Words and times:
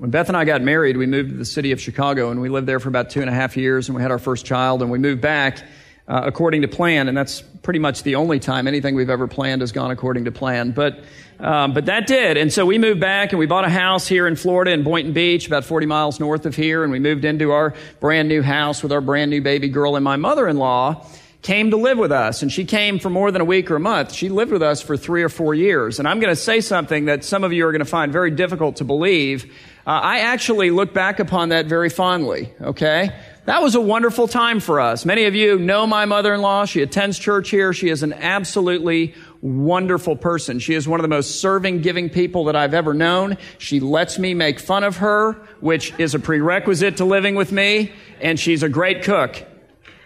when 0.00 0.08
Beth 0.08 0.28
and 0.28 0.36
I 0.36 0.46
got 0.46 0.62
married, 0.62 0.96
we 0.96 1.04
moved 1.04 1.28
to 1.28 1.36
the 1.36 1.44
city 1.44 1.72
of 1.72 1.80
Chicago 1.80 2.30
and 2.30 2.40
we 2.40 2.48
lived 2.48 2.66
there 2.66 2.80
for 2.80 2.88
about 2.88 3.10
two 3.10 3.20
and 3.20 3.28
a 3.28 3.34
half 3.34 3.54
years 3.54 3.86
and 3.86 3.94
we 3.94 4.00
had 4.00 4.10
our 4.10 4.18
first 4.18 4.46
child 4.46 4.80
and 4.80 4.90
we 4.90 4.98
moved 4.98 5.20
back 5.20 5.62
uh, 6.08 6.22
according 6.24 6.62
to 6.62 6.68
plan. 6.68 7.06
And 7.06 7.14
that's 7.14 7.42
pretty 7.42 7.80
much 7.80 8.02
the 8.02 8.14
only 8.14 8.40
time 8.40 8.66
anything 8.66 8.94
we've 8.94 9.10
ever 9.10 9.28
planned 9.28 9.60
has 9.60 9.72
gone 9.72 9.90
according 9.90 10.24
to 10.24 10.32
plan. 10.32 10.70
But, 10.70 11.00
um, 11.38 11.74
but 11.74 11.84
that 11.84 12.06
did. 12.06 12.38
And 12.38 12.50
so 12.50 12.64
we 12.64 12.78
moved 12.78 12.98
back 12.98 13.32
and 13.32 13.38
we 13.38 13.44
bought 13.44 13.66
a 13.66 13.68
house 13.68 14.08
here 14.08 14.26
in 14.26 14.36
Florida 14.36 14.70
in 14.70 14.84
Boynton 14.84 15.12
Beach, 15.12 15.46
about 15.46 15.66
40 15.66 15.84
miles 15.84 16.18
north 16.18 16.46
of 16.46 16.56
here. 16.56 16.82
And 16.82 16.90
we 16.90 16.98
moved 16.98 17.26
into 17.26 17.50
our 17.50 17.74
brand 18.00 18.26
new 18.26 18.40
house 18.40 18.82
with 18.82 18.92
our 18.92 19.02
brand 19.02 19.30
new 19.30 19.42
baby 19.42 19.68
girl 19.68 19.96
and 19.96 20.04
my 20.04 20.16
mother-in-law 20.16 21.04
came 21.42 21.70
to 21.70 21.76
live 21.76 21.96
with 21.96 22.12
us, 22.12 22.42
and 22.42 22.52
she 22.52 22.64
came 22.64 22.98
for 22.98 23.08
more 23.08 23.30
than 23.30 23.40
a 23.40 23.44
week 23.44 23.70
or 23.70 23.76
a 23.76 23.80
month. 23.80 24.12
She 24.12 24.28
lived 24.28 24.52
with 24.52 24.62
us 24.62 24.82
for 24.82 24.96
three 24.96 25.22
or 25.22 25.30
four 25.30 25.54
years. 25.54 25.98
And 25.98 26.06
I'm 26.06 26.20
going 26.20 26.32
to 26.32 26.40
say 26.40 26.60
something 26.60 27.06
that 27.06 27.24
some 27.24 27.44
of 27.44 27.52
you 27.52 27.66
are 27.66 27.72
going 27.72 27.80
to 27.80 27.86
find 27.86 28.12
very 28.12 28.30
difficult 28.30 28.76
to 28.76 28.84
believe. 28.84 29.50
Uh, 29.90 29.94
I 29.94 30.18
actually 30.20 30.70
look 30.70 30.94
back 30.94 31.18
upon 31.18 31.48
that 31.48 31.66
very 31.66 31.88
fondly, 31.88 32.52
okay? 32.60 33.10
That 33.46 33.60
was 33.60 33.74
a 33.74 33.80
wonderful 33.80 34.28
time 34.28 34.60
for 34.60 34.78
us. 34.78 35.04
Many 35.04 35.24
of 35.24 35.34
you 35.34 35.58
know 35.58 35.84
my 35.84 36.04
mother-in-law. 36.04 36.66
She 36.66 36.80
attends 36.80 37.18
church 37.18 37.50
here. 37.50 37.72
She 37.72 37.88
is 37.88 38.04
an 38.04 38.12
absolutely 38.12 39.16
wonderful 39.42 40.14
person. 40.14 40.60
She 40.60 40.74
is 40.74 40.86
one 40.86 41.00
of 41.00 41.02
the 41.02 41.08
most 41.08 41.40
serving, 41.40 41.82
giving 41.82 42.08
people 42.08 42.44
that 42.44 42.54
I've 42.54 42.72
ever 42.72 42.94
known. 42.94 43.36
She 43.58 43.80
lets 43.80 44.16
me 44.16 44.32
make 44.32 44.60
fun 44.60 44.84
of 44.84 44.98
her, 44.98 45.32
which 45.58 45.92
is 45.98 46.14
a 46.14 46.20
prerequisite 46.20 46.98
to 46.98 47.04
living 47.04 47.34
with 47.34 47.50
me, 47.50 47.92
and 48.20 48.38
she's 48.38 48.62
a 48.62 48.68
great 48.68 49.02
cook. 49.02 49.44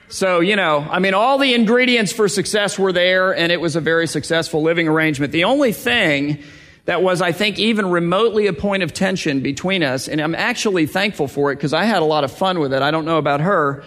So, 0.08 0.40
you 0.40 0.56
know, 0.56 0.78
I 0.78 0.98
mean, 0.98 1.12
all 1.12 1.36
the 1.36 1.52
ingredients 1.52 2.10
for 2.10 2.26
success 2.26 2.78
were 2.78 2.94
there, 2.94 3.36
and 3.36 3.52
it 3.52 3.60
was 3.60 3.76
a 3.76 3.82
very 3.82 4.06
successful 4.06 4.62
living 4.62 4.88
arrangement. 4.88 5.32
The 5.32 5.44
only 5.44 5.72
thing 5.72 6.42
that 6.86 7.02
was, 7.02 7.22
I 7.22 7.32
think, 7.32 7.58
even 7.58 7.90
remotely 7.90 8.46
a 8.46 8.52
point 8.52 8.82
of 8.82 8.92
tension 8.92 9.40
between 9.40 9.82
us, 9.82 10.06
and 10.08 10.20
I'm 10.20 10.34
actually 10.34 10.86
thankful 10.86 11.28
for 11.28 11.50
it 11.50 11.56
because 11.56 11.72
I 11.72 11.84
had 11.84 12.02
a 12.02 12.04
lot 12.04 12.24
of 12.24 12.32
fun 12.32 12.60
with 12.60 12.74
it. 12.74 12.82
I 12.82 12.90
don't 12.90 13.04
know 13.04 13.18
about 13.18 13.40
her, 13.40 13.84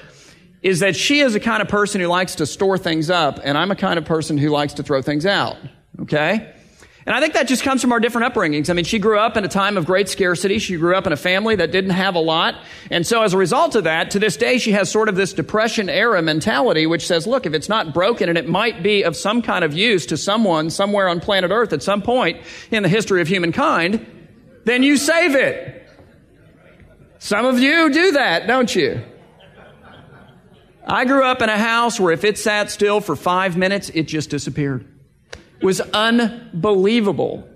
is 0.64 0.80
that 0.80 0.96
she 0.96 1.20
is 1.20 1.36
a 1.36 1.40
kind 1.40 1.62
of 1.62 1.68
person 1.68 2.02
who 2.02 2.08
likes 2.08 2.36
to 2.36 2.46
store 2.46 2.78
things 2.78 3.10
up, 3.10 3.40
and 3.44 3.58
I'm 3.58 3.72
a 3.72 3.76
kind 3.76 4.00
of 4.00 4.06
person 4.06 4.38
who 4.38 4.50
likes 4.50 4.74
to 4.74 4.84
throw 4.84 5.02
things 5.02 5.26
out. 5.26 5.58
Okay? 6.02 6.54
And 7.08 7.16
I 7.16 7.22
think 7.22 7.36
that 7.36 7.48
just 7.48 7.64
comes 7.64 7.82
from 7.82 7.94
our 7.94 8.02
different 8.02 8.34
upbringings. 8.34 8.70
I 8.70 8.74
mean, 8.74 8.84
she 8.84 9.00
grew 9.00 9.18
up 9.18 9.38
in 9.38 9.46
a 9.46 9.48
time 9.48 9.78
of 9.78 9.86
great 9.86 10.10
scarcity. 10.10 10.60
She 10.60 10.76
grew 10.76 10.94
up 10.94 11.08
in 11.08 11.14
a 11.14 11.18
family 11.18 11.56
that 11.56 11.72
didn't 11.72 11.92
have 11.92 12.16
a 12.16 12.20
lot. 12.20 12.56
And 12.92 13.08
so 13.08 13.22
as 13.22 13.34
a 13.34 13.38
result 13.38 13.76
of 13.76 13.86
that, 13.86 14.12
to 14.12 14.20
this 14.20 14.36
day, 14.36 14.58
she 14.58 14.74
has 14.74 14.92
sort 14.92 15.08
of 15.08 15.16
this 15.16 15.32
depression 15.32 15.88
era 15.88 16.22
mentality, 16.22 16.86
which 16.86 17.08
says, 17.08 17.26
look, 17.26 17.46
if 17.46 17.54
it's 17.54 17.70
not 17.70 17.94
broken 17.94 18.28
and 18.28 18.38
it 18.38 18.50
might 18.50 18.84
be 18.84 19.04
of 19.04 19.16
some 19.16 19.42
kind 19.42 19.64
of 19.64 19.74
use 19.74 20.06
to 20.08 20.18
someone 20.18 20.70
somewhere 20.70 21.08
on 21.08 21.22
planet 21.22 21.50
Earth 21.50 21.72
at 21.72 21.82
some 21.82 22.02
point 22.02 22.42
in 22.72 22.84
the 22.84 22.90
history 22.90 23.22
of 23.22 23.30
humankind, 23.30 24.06
then 24.66 24.84
you 24.84 24.98
save 24.98 25.34
it. 25.34 25.88
Some 27.20 27.46
of 27.46 27.58
you 27.58 27.90
do 27.90 28.12
that, 28.12 28.48
don't 28.48 28.76
you? 28.76 29.02
I 30.86 31.06
grew 31.06 31.24
up 31.24 31.42
in 31.42 31.48
a 31.48 31.58
house 31.58 32.02
where 32.02 32.12
if 32.12 32.26
it 32.26 32.38
sat 32.38 32.70
still 32.70 33.00
for 33.00 33.16
five 33.16 33.56
minutes, 33.56 33.90
it 33.94 34.10
just 34.10 34.30
disappeared 34.30 34.86
was 35.62 35.82
unbelievable. 35.82 37.48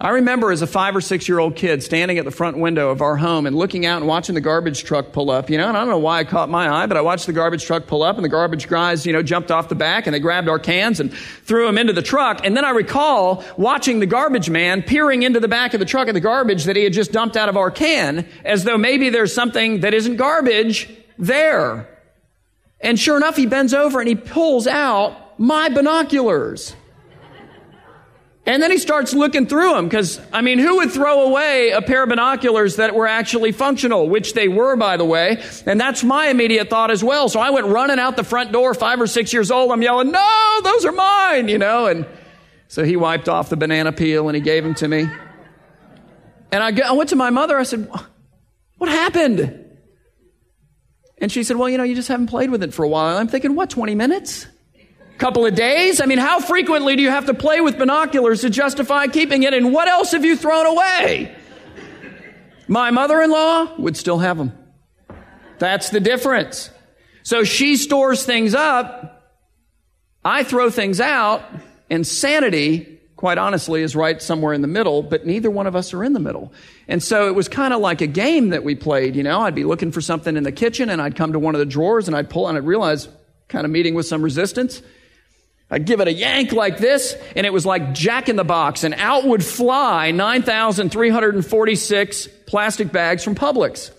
I 0.00 0.10
remember 0.10 0.52
as 0.52 0.62
a 0.62 0.66
five 0.68 0.94
or 0.94 1.00
six 1.00 1.28
year 1.28 1.40
old 1.40 1.56
kid 1.56 1.82
standing 1.82 2.18
at 2.18 2.24
the 2.24 2.30
front 2.30 2.56
window 2.56 2.90
of 2.90 3.02
our 3.02 3.16
home 3.16 3.46
and 3.46 3.56
looking 3.56 3.84
out 3.84 3.96
and 3.96 4.06
watching 4.06 4.36
the 4.36 4.40
garbage 4.40 4.84
truck 4.84 5.10
pull 5.10 5.28
up, 5.28 5.50
you 5.50 5.58
know, 5.58 5.66
and 5.66 5.76
I 5.76 5.80
don't 5.80 5.88
know 5.88 5.98
why 5.98 6.20
it 6.20 6.28
caught 6.28 6.48
my 6.48 6.70
eye, 6.70 6.86
but 6.86 6.96
I 6.96 7.00
watched 7.00 7.26
the 7.26 7.32
garbage 7.32 7.64
truck 7.64 7.88
pull 7.88 8.04
up 8.04 8.14
and 8.14 8.24
the 8.24 8.28
garbage 8.28 8.68
guys, 8.68 9.04
you 9.04 9.12
know, 9.12 9.24
jumped 9.24 9.50
off 9.50 9.68
the 9.68 9.74
back 9.74 10.06
and 10.06 10.14
they 10.14 10.20
grabbed 10.20 10.48
our 10.48 10.60
cans 10.60 11.00
and 11.00 11.12
threw 11.12 11.66
them 11.66 11.78
into 11.78 11.92
the 11.92 12.02
truck. 12.02 12.42
And 12.44 12.56
then 12.56 12.64
I 12.64 12.70
recall 12.70 13.42
watching 13.56 13.98
the 13.98 14.06
garbage 14.06 14.48
man 14.48 14.82
peering 14.82 15.24
into 15.24 15.40
the 15.40 15.48
back 15.48 15.74
of 15.74 15.80
the 15.80 15.86
truck 15.86 16.06
at 16.06 16.14
the 16.14 16.20
garbage 16.20 16.64
that 16.64 16.76
he 16.76 16.84
had 16.84 16.92
just 16.92 17.10
dumped 17.10 17.36
out 17.36 17.48
of 17.48 17.56
our 17.56 17.72
can 17.72 18.28
as 18.44 18.62
though 18.62 18.78
maybe 18.78 19.10
there's 19.10 19.34
something 19.34 19.80
that 19.80 19.94
isn't 19.94 20.14
garbage 20.14 20.88
there. 21.18 21.88
And 22.80 23.00
sure 23.00 23.16
enough, 23.16 23.34
he 23.34 23.46
bends 23.46 23.74
over 23.74 23.98
and 23.98 24.08
he 24.08 24.14
pulls 24.14 24.68
out 24.68 25.40
my 25.40 25.70
binoculars. 25.70 26.76
And 28.48 28.62
then 28.62 28.70
he 28.70 28.78
starts 28.78 29.12
looking 29.12 29.46
through 29.46 29.74
them 29.74 29.84
because, 29.84 30.18
I 30.32 30.40
mean, 30.40 30.58
who 30.58 30.76
would 30.76 30.90
throw 30.90 31.26
away 31.26 31.68
a 31.72 31.82
pair 31.82 32.02
of 32.02 32.08
binoculars 32.08 32.76
that 32.76 32.94
were 32.94 33.06
actually 33.06 33.52
functional, 33.52 34.08
which 34.08 34.32
they 34.32 34.48
were, 34.48 34.74
by 34.74 34.96
the 34.96 35.04
way? 35.04 35.42
And 35.66 35.78
that's 35.78 36.02
my 36.02 36.28
immediate 36.28 36.70
thought 36.70 36.90
as 36.90 37.04
well. 37.04 37.28
So 37.28 37.40
I 37.40 37.50
went 37.50 37.66
running 37.66 37.98
out 37.98 38.16
the 38.16 38.24
front 38.24 38.50
door, 38.50 38.72
five 38.72 39.02
or 39.02 39.06
six 39.06 39.34
years 39.34 39.50
old. 39.50 39.70
I'm 39.70 39.82
yelling, 39.82 40.12
no, 40.12 40.60
those 40.64 40.86
are 40.86 40.92
mine, 40.92 41.48
you 41.48 41.58
know? 41.58 41.88
And 41.88 42.06
so 42.68 42.84
he 42.84 42.96
wiped 42.96 43.28
off 43.28 43.50
the 43.50 43.56
banana 43.58 43.92
peel 43.92 44.30
and 44.30 44.34
he 44.34 44.40
gave 44.40 44.64
them 44.64 44.74
to 44.76 44.88
me. 44.88 45.06
And 46.50 46.62
I, 46.62 46.88
I 46.88 46.92
went 46.92 47.10
to 47.10 47.16
my 47.16 47.28
mother. 47.28 47.58
I 47.58 47.64
said, 47.64 47.90
what 48.78 48.88
happened? 48.88 49.66
And 51.18 51.30
she 51.30 51.44
said, 51.44 51.58
well, 51.58 51.68
you 51.68 51.76
know, 51.76 51.84
you 51.84 51.94
just 51.94 52.08
haven't 52.08 52.28
played 52.28 52.50
with 52.50 52.62
it 52.62 52.72
for 52.72 52.82
a 52.82 52.88
while. 52.88 53.18
I'm 53.18 53.28
thinking, 53.28 53.54
what, 53.54 53.68
20 53.68 53.94
minutes? 53.94 54.46
Couple 55.18 55.44
of 55.44 55.54
days? 55.54 56.00
I 56.00 56.06
mean, 56.06 56.18
how 56.18 56.40
frequently 56.40 56.96
do 56.96 57.02
you 57.02 57.10
have 57.10 57.26
to 57.26 57.34
play 57.34 57.60
with 57.60 57.76
binoculars 57.76 58.42
to 58.42 58.50
justify 58.50 59.08
keeping 59.08 59.42
it? 59.42 59.52
And 59.52 59.72
what 59.72 59.88
else 59.88 60.12
have 60.12 60.24
you 60.24 60.36
thrown 60.36 60.66
away? 60.66 61.34
My 62.68 62.90
mother 62.90 63.20
in 63.20 63.30
law 63.30 63.74
would 63.78 63.96
still 63.96 64.18
have 64.18 64.38
them. 64.38 64.52
That's 65.58 65.90
the 65.90 66.00
difference. 66.00 66.70
So 67.22 67.44
she 67.44 67.76
stores 67.76 68.24
things 68.24 68.54
up. 68.54 69.34
I 70.24 70.44
throw 70.44 70.70
things 70.70 71.00
out. 71.00 71.42
And 71.90 72.06
sanity, 72.06 73.00
quite 73.16 73.38
honestly, 73.38 73.82
is 73.82 73.96
right 73.96 74.20
somewhere 74.20 74.52
in 74.52 74.60
the 74.60 74.68
middle, 74.68 75.02
but 75.02 75.26
neither 75.26 75.50
one 75.50 75.66
of 75.66 75.74
us 75.74 75.94
are 75.94 76.04
in 76.04 76.12
the 76.12 76.20
middle. 76.20 76.52
And 76.86 77.02
so 77.02 77.26
it 77.26 77.34
was 77.34 77.48
kind 77.48 77.72
of 77.74 77.80
like 77.80 78.02
a 78.02 78.06
game 78.06 78.50
that 78.50 78.62
we 78.62 78.74
played, 78.74 79.16
you 79.16 79.22
know. 79.22 79.40
I'd 79.40 79.54
be 79.54 79.64
looking 79.64 79.90
for 79.90 80.00
something 80.00 80.36
in 80.36 80.44
the 80.44 80.52
kitchen 80.52 80.90
and 80.90 81.00
I'd 81.02 81.16
come 81.16 81.32
to 81.32 81.38
one 81.38 81.54
of 81.54 81.58
the 81.58 81.66
drawers 81.66 82.06
and 82.06 82.16
I'd 82.16 82.30
pull 82.30 82.46
and 82.46 82.56
I'd 82.56 82.66
realize, 82.66 83.08
kind 83.48 83.64
of 83.64 83.70
meeting 83.70 83.94
with 83.94 84.06
some 84.06 84.22
resistance. 84.22 84.82
I'd 85.70 85.84
give 85.84 86.00
it 86.00 86.08
a 86.08 86.12
yank 86.12 86.52
like 86.52 86.78
this, 86.78 87.14
and 87.36 87.44
it 87.44 87.52
was 87.52 87.66
like 87.66 87.92
jack 87.92 88.30
in 88.30 88.36
the 88.36 88.44
box, 88.44 88.84
and 88.84 88.94
out 88.94 89.26
would 89.26 89.44
fly 89.44 90.12
9,346 90.12 92.28
plastic 92.46 92.90
bags 92.90 93.22
from 93.22 93.34
Publix. 93.34 93.90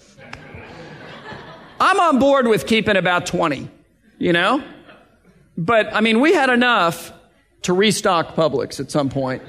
I'm 1.80 2.00
on 2.00 2.18
board 2.20 2.48
with 2.48 2.66
keeping 2.66 2.98
about 2.98 3.28
20, 3.28 3.70
you 4.18 4.34
know? 4.34 4.64
But, 5.58 5.94
I 5.94 6.02
mean, 6.02 6.22
we 6.22 6.34
had 6.34 6.50
enough 6.50 7.14
to 7.64 7.74
restock 7.74 8.36
Publix 8.36 8.80
at 8.80 8.90
some 8.90 9.10
point. 9.10 9.44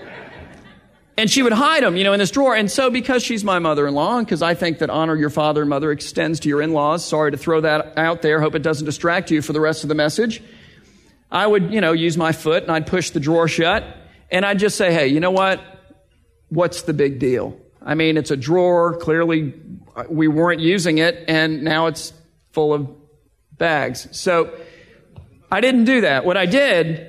And 1.16 1.30
she 1.30 1.42
would 1.42 1.52
hide 1.52 1.82
them, 1.82 1.96
you 1.96 2.04
know, 2.04 2.12
in 2.12 2.18
this 2.18 2.30
drawer. 2.30 2.54
And 2.54 2.70
so, 2.70 2.90
because 2.90 3.22
she's 3.22 3.44
my 3.44 3.58
mother 3.58 3.86
in 3.86 3.94
law, 3.94 4.18
and 4.18 4.26
because 4.26 4.42
I 4.42 4.54
think 4.54 4.78
that 4.78 4.90
honor 4.90 5.16
your 5.16 5.30
father 5.30 5.62
and 5.62 5.70
mother 5.70 5.90
extends 5.90 6.40
to 6.40 6.48
your 6.48 6.62
in 6.62 6.72
laws, 6.72 7.04
sorry 7.04 7.30
to 7.30 7.36
throw 7.36 7.60
that 7.62 7.94
out 7.96 8.22
there, 8.22 8.40
hope 8.40 8.54
it 8.54 8.62
doesn't 8.62 8.84
distract 8.84 9.30
you 9.30 9.42
for 9.42 9.52
the 9.52 9.60
rest 9.60 9.84
of 9.84 9.88
the 9.88 9.94
message. 9.94 10.42
I 11.30 11.46
would, 11.46 11.72
you 11.72 11.80
know, 11.80 11.92
use 11.92 12.16
my 12.16 12.32
foot 12.32 12.64
and 12.64 12.72
I'd 12.72 12.86
push 12.86 13.10
the 13.10 13.20
drawer 13.20 13.46
shut 13.46 13.84
and 14.30 14.44
I'd 14.44 14.58
just 14.58 14.76
say, 14.76 14.92
hey, 14.92 15.08
you 15.08 15.20
know 15.20 15.30
what? 15.30 15.60
What's 16.48 16.82
the 16.82 16.92
big 16.92 17.18
deal? 17.18 17.56
I 17.82 17.94
mean, 17.94 18.16
it's 18.16 18.30
a 18.30 18.36
drawer. 18.36 18.96
Clearly, 18.96 19.54
uh, 19.94 20.04
we 20.08 20.28
weren't 20.28 20.60
using 20.60 20.98
it 20.98 21.24
and 21.28 21.62
now 21.62 21.86
it's 21.86 22.12
full 22.52 22.74
of 22.74 22.88
bags. 23.56 24.08
So 24.10 24.52
I 25.50 25.60
didn't 25.60 25.84
do 25.84 26.00
that. 26.02 26.24
What 26.24 26.36
I 26.36 26.46
did 26.46 27.06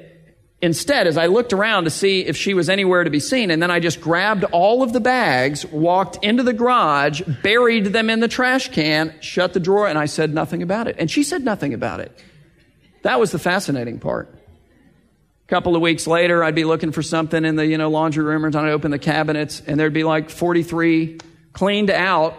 instead 0.61 1.07
is 1.07 1.17
I 1.17 1.25
looked 1.25 1.53
around 1.53 1.85
to 1.85 1.89
see 1.89 2.23
if 2.23 2.37
she 2.37 2.53
was 2.53 2.69
anywhere 2.69 3.03
to 3.03 3.09
be 3.09 3.19
seen 3.19 3.49
and 3.49 3.61
then 3.61 3.71
I 3.71 3.79
just 3.79 3.99
grabbed 3.99 4.43
all 4.43 4.83
of 4.83 4.93
the 4.93 4.99
bags, 4.99 5.65
walked 5.65 6.23
into 6.23 6.43
the 6.43 6.53
garage, 6.53 7.21
buried 7.41 7.87
them 7.87 8.11
in 8.11 8.19
the 8.19 8.27
trash 8.27 8.69
can, 8.69 9.15
shut 9.19 9.53
the 9.53 9.59
drawer, 9.59 9.87
and 9.87 9.97
I 9.97 10.05
said 10.05 10.31
nothing 10.31 10.61
about 10.61 10.87
it. 10.87 10.95
And 10.99 11.09
she 11.09 11.23
said 11.23 11.43
nothing 11.43 11.73
about 11.73 11.99
it. 12.01 12.15
That 13.03 13.19
was 13.19 13.31
the 13.31 13.39
fascinating 13.39 13.99
part. 13.99 14.33
A 14.33 15.47
couple 15.47 15.75
of 15.75 15.81
weeks 15.81 16.07
later, 16.07 16.43
I'd 16.43 16.55
be 16.55 16.63
looking 16.63 16.91
for 16.91 17.01
something 17.01 17.43
in 17.43 17.55
the, 17.55 17.65
you 17.65 17.77
know, 17.77 17.89
laundry 17.89 18.23
room, 18.23 18.45
and 18.45 18.55
I'd 18.55 18.69
open 18.69 18.91
the 18.91 18.99
cabinets, 18.99 19.61
and 19.65 19.79
there'd 19.79 19.93
be 19.93 20.03
like 20.03 20.29
43 20.29 21.19
cleaned 21.53 21.89
out 21.89 22.35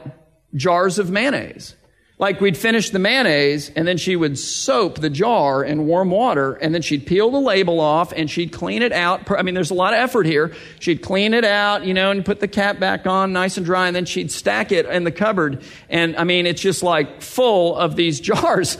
jars 0.54 0.98
of 0.98 1.10
mayonnaise. 1.10 1.74
Like 2.18 2.40
we'd 2.40 2.56
finish 2.56 2.90
the 2.90 3.00
mayonnaise, 3.00 3.70
and 3.74 3.86
then 3.86 3.96
she 3.96 4.14
would 4.14 4.38
soap 4.38 5.00
the 5.00 5.10
jar 5.10 5.64
in 5.64 5.86
warm 5.88 6.10
water, 6.10 6.52
and 6.52 6.72
then 6.72 6.80
she'd 6.80 7.04
peel 7.04 7.32
the 7.32 7.40
label 7.40 7.80
off, 7.80 8.12
and 8.12 8.30
she'd 8.30 8.52
clean 8.52 8.82
it 8.82 8.92
out. 8.92 9.28
I 9.30 9.42
mean, 9.42 9.54
there's 9.54 9.72
a 9.72 9.74
lot 9.74 9.92
of 9.92 9.98
effort 9.98 10.24
here. 10.24 10.54
She'd 10.78 11.02
clean 11.02 11.34
it 11.34 11.44
out, 11.44 11.84
you 11.84 11.94
know, 11.94 12.12
and 12.12 12.24
put 12.24 12.38
the 12.38 12.46
cap 12.46 12.78
back 12.78 13.08
on 13.08 13.32
nice 13.32 13.56
and 13.56 13.66
dry, 13.66 13.88
and 13.88 13.96
then 13.96 14.04
she'd 14.04 14.30
stack 14.30 14.70
it 14.70 14.86
in 14.86 15.02
the 15.02 15.10
cupboard. 15.10 15.64
And 15.90 16.16
I 16.16 16.22
mean, 16.22 16.46
it's 16.46 16.62
just 16.62 16.84
like 16.84 17.22
full 17.22 17.76
of 17.76 17.96
these 17.96 18.20
jars. 18.30 18.78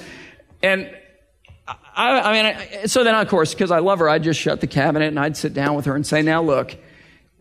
And 0.62 0.88
I, 1.94 2.20
I 2.20 2.32
mean, 2.32 2.46
I, 2.46 2.86
so 2.86 3.04
then, 3.04 3.14
of 3.14 3.28
course, 3.28 3.52
because 3.52 3.70
I 3.70 3.80
love 3.80 3.98
her, 3.98 4.08
I'd 4.08 4.22
just 4.22 4.40
shut 4.40 4.60
the 4.60 4.66
cabinet 4.66 5.08
and 5.08 5.20
I'd 5.20 5.36
sit 5.36 5.52
down 5.54 5.74
with 5.74 5.84
her 5.84 5.94
and 5.94 6.06
say, 6.06 6.22
now 6.22 6.42
look, 6.42 6.76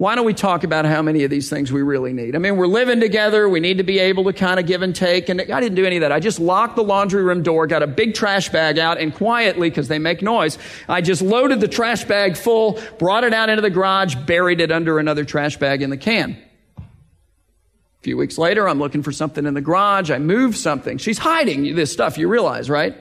why 0.02 0.16
don't 0.16 0.26
we 0.26 0.34
talk 0.34 0.64
about 0.64 0.86
how 0.86 1.04
many 1.04 1.24
of 1.24 1.30
these 1.30 1.48
things 1.48 1.72
we 1.72 1.84
really 1.84 2.12
need? 2.12 2.36
I 2.36 2.40
mean, 2.40 2.58
we're 2.58 2.66
living 2.66 3.00
together. 3.00 3.48
We 3.48 3.60
need 3.60 3.78
to 3.78 3.84
be 3.84 4.00
able 4.00 4.24
to 4.24 4.34
kind 4.34 4.60
of 4.60 4.66
give 4.66 4.82
and 4.82 4.96
take. 4.96 5.30
And 5.30 5.40
I 5.40 5.60
didn't 5.60 5.76
do 5.76 5.86
any 5.86 5.98
of 5.98 6.02
that. 6.02 6.12
I 6.12 6.20
just 6.20 6.40
locked 6.40 6.76
the 6.76 6.84
laundry 6.84 7.22
room 7.22 7.44
door, 7.44 7.68
got 7.68 7.84
a 7.84 7.88
big 7.88 8.16
trash 8.16 8.50
bag 8.50 8.80
out, 8.80 8.98
and 8.98 9.14
quietly, 9.14 9.70
because 9.70 9.90
they 9.90 10.00
make 10.00 10.24
noise, 10.24 10.58
I 10.90 11.02
just 11.02 11.22
loaded 11.22 11.62
the 11.62 11.68
trash 11.68 12.04
bag 12.06 12.36
full, 12.36 12.82
brought 12.98 13.24
it 13.24 13.34
out 13.34 13.50
into 13.50 13.62
the 13.62 13.70
garage, 13.70 14.16
buried 14.16 14.60
it 14.60 14.72
under 14.72 14.98
another 14.98 15.24
trash 15.24 15.58
bag 15.58 15.84
in 15.84 15.92
the 15.92 15.98
can. 15.98 16.32
A 16.80 18.02
few 18.02 18.18
weeks 18.18 18.40
later, 18.40 18.68
I'm 18.68 18.80
looking 18.80 19.04
for 19.04 19.12
something 19.12 19.46
in 19.46 19.54
the 19.54 19.62
garage. 19.62 20.10
I 20.10 20.18
move 20.18 20.58
something. 20.58 20.98
She's 20.98 21.20
hiding 21.20 21.76
this 21.76 21.94
stuff, 21.94 22.18
you 22.18 22.28
realize, 22.28 22.72
right? 22.72 22.98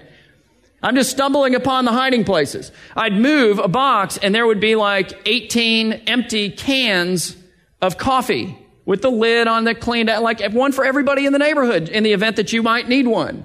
I'm 0.82 0.94
just 0.94 1.11
stumbling 1.11 1.55
upon 1.55 1.85
the 1.85 1.93
hiding 1.93 2.25
places. 2.25 2.73
I'd 2.97 3.12
move 3.12 3.59
a 3.59 3.69
box 3.69 4.17
and 4.17 4.35
there 4.35 4.47
would 4.47 4.61
be 4.61 4.77
like 4.77 5.12
18 5.27 5.93
empty 5.93 6.50
cans 6.50 7.37
of 7.82 7.99
coffee 7.99 8.56
with 8.87 9.03
the 9.03 9.11
lid 9.11 9.47
on 9.47 9.65
the 9.65 9.75
cleaned 9.75 10.09
out, 10.09 10.23
like 10.23 10.41
one 10.53 10.73
for 10.73 10.85
everybody 10.85 11.27
in 11.27 11.32
the 11.32 11.38
neighborhood 11.38 11.88
in 11.88 12.03
the 12.03 12.12
event 12.12 12.37
that 12.37 12.53
you 12.53 12.62
might 12.62 12.88
need 12.88 13.06
one. 13.06 13.44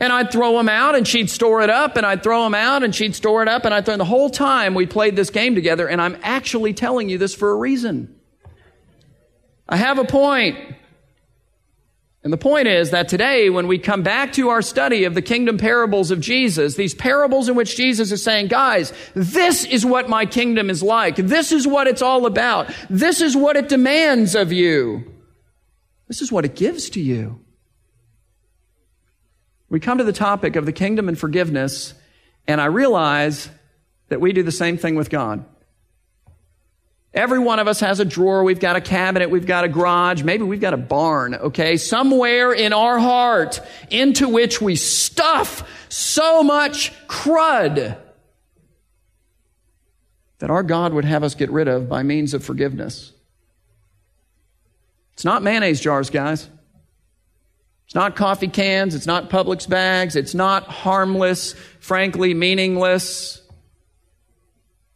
And 0.00 0.12
I'd 0.12 0.32
throw 0.32 0.56
them 0.56 0.68
out 0.68 0.94
and 0.94 1.06
she'd 1.06 1.30
store 1.30 1.62
it 1.62 1.70
up 1.70 1.96
and 1.96 2.04
I'd 2.04 2.22
throw 2.22 2.42
them 2.44 2.54
out 2.54 2.82
and 2.82 2.94
she'd 2.94 3.14
store 3.14 3.42
it 3.42 3.48
up 3.48 3.64
and 3.64 3.72
I'd 3.72 3.84
throw, 3.84 3.96
the 3.96 4.04
whole 4.04 4.30
time 4.30 4.74
we 4.74 4.86
played 4.86 5.14
this 5.14 5.30
game 5.30 5.54
together 5.54 5.86
and 5.86 6.00
I'm 6.00 6.18
actually 6.22 6.74
telling 6.74 7.08
you 7.08 7.18
this 7.18 7.34
for 7.34 7.50
a 7.50 7.54
reason. 7.54 8.14
I 9.68 9.76
have 9.76 9.98
a 9.98 10.04
point. 10.04 10.73
And 12.24 12.32
the 12.32 12.38
point 12.38 12.68
is 12.68 12.90
that 12.90 13.08
today, 13.08 13.50
when 13.50 13.68
we 13.68 13.78
come 13.78 14.02
back 14.02 14.32
to 14.32 14.48
our 14.48 14.62
study 14.62 15.04
of 15.04 15.12
the 15.14 15.20
kingdom 15.20 15.58
parables 15.58 16.10
of 16.10 16.20
Jesus, 16.20 16.74
these 16.74 16.94
parables 16.94 17.50
in 17.50 17.54
which 17.54 17.76
Jesus 17.76 18.10
is 18.12 18.22
saying, 18.22 18.48
guys, 18.48 18.94
this 19.12 19.66
is 19.66 19.84
what 19.84 20.08
my 20.08 20.24
kingdom 20.24 20.70
is 20.70 20.82
like. 20.82 21.16
This 21.16 21.52
is 21.52 21.66
what 21.66 21.86
it's 21.86 22.00
all 22.00 22.24
about. 22.24 22.74
This 22.88 23.20
is 23.20 23.36
what 23.36 23.56
it 23.56 23.68
demands 23.68 24.34
of 24.34 24.52
you. 24.52 25.04
This 26.08 26.22
is 26.22 26.32
what 26.32 26.46
it 26.46 26.56
gives 26.56 26.88
to 26.90 27.00
you. 27.00 27.40
We 29.68 29.78
come 29.78 29.98
to 29.98 30.04
the 30.04 30.12
topic 30.12 30.56
of 30.56 30.64
the 30.64 30.72
kingdom 30.72 31.08
and 31.08 31.18
forgiveness, 31.18 31.92
and 32.46 32.58
I 32.58 32.66
realize 32.66 33.50
that 34.08 34.22
we 34.22 34.32
do 34.32 34.42
the 34.42 34.52
same 34.52 34.78
thing 34.78 34.94
with 34.94 35.10
God. 35.10 35.44
Every 37.14 37.38
one 37.38 37.60
of 37.60 37.68
us 37.68 37.78
has 37.78 38.00
a 38.00 38.04
drawer, 38.04 38.42
we've 38.42 38.58
got 38.58 38.74
a 38.74 38.80
cabinet, 38.80 39.30
we've 39.30 39.46
got 39.46 39.62
a 39.62 39.68
garage, 39.68 40.24
maybe 40.24 40.42
we've 40.42 40.60
got 40.60 40.74
a 40.74 40.78
barn, 40.78 41.36
okay? 41.36 41.76
Somewhere 41.76 42.52
in 42.52 42.72
our 42.72 42.98
heart 42.98 43.60
into 43.88 44.28
which 44.28 44.60
we 44.60 44.74
stuff 44.74 45.62
so 45.88 46.42
much 46.42 46.92
crud 47.06 47.96
that 50.40 50.50
our 50.50 50.64
God 50.64 50.92
would 50.92 51.04
have 51.04 51.22
us 51.22 51.36
get 51.36 51.50
rid 51.52 51.68
of 51.68 51.88
by 51.88 52.02
means 52.02 52.34
of 52.34 52.44
forgiveness. 52.44 53.12
It's 55.12 55.24
not 55.24 55.44
mayonnaise 55.44 55.80
jars, 55.80 56.10
guys. 56.10 56.50
It's 57.86 57.94
not 57.94 58.16
coffee 58.16 58.48
cans. 58.48 58.96
It's 58.96 59.06
not 59.06 59.30
Publix 59.30 59.68
bags. 59.68 60.16
It's 60.16 60.34
not 60.34 60.64
harmless, 60.64 61.52
frankly 61.78 62.34
meaningless, 62.34 63.40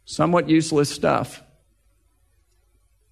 somewhat 0.03 0.49
useless 0.49 0.89
stuff. 0.89 1.41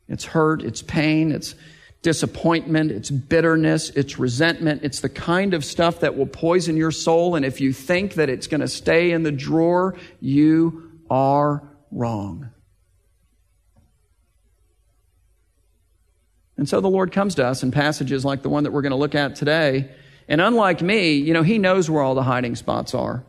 It's 0.09 0.25
hurt, 0.25 0.61
it's 0.61 0.81
pain, 0.81 1.31
it's 1.31 1.55
disappointment, 2.01 2.91
it's 2.91 3.11
bitterness, 3.11 3.89
it's 3.89 4.17
resentment. 4.17 4.83
It's 4.83 5.01
the 5.01 5.09
kind 5.09 5.53
of 5.53 5.65
stuff 5.65 5.99
that 6.01 6.15
will 6.15 6.27
poison 6.27 6.77
your 6.77 6.91
soul. 6.91 7.35
And 7.35 7.43
if 7.43 7.59
you 7.59 7.73
think 7.73 8.13
that 8.13 8.29
it's 8.29 8.47
going 8.47 8.61
to 8.61 8.67
stay 8.67 9.11
in 9.11 9.23
the 9.23 9.31
drawer, 9.31 9.95
you 10.21 10.91
are 11.09 11.63
wrong. 11.91 12.49
And 16.55 16.67
so 16.67 16.81
the 16.81 16.89
Lord 16.89 17.11
comes 17.11 17.35
to 17.35 17.45
us 17.45 17.61
in 17.61 17.71
passages 17.71 18.25
like 18.25 18.41
the 18.41 18.49
one 18.49 18.63
that 18.63 18.71
we're 18.71 18.81
going 18.81 18.91
to 18.91 18.97
look 18.97 19.15
at 19.15 19.35
today. 19.35 19.91
And 20.27 20.41
unlike 20.41 20.81
me, 20.81 21.13
you 21.13 21.33
know, 21.33 21.43
He 21.43 21.57
knows 21.57 21.89
where 21.89 22.01
all 22.01 22.15
the 22.15 22.23
hiding 22.23 22.55
spots 22.55 22.93
are. 22.93 23.23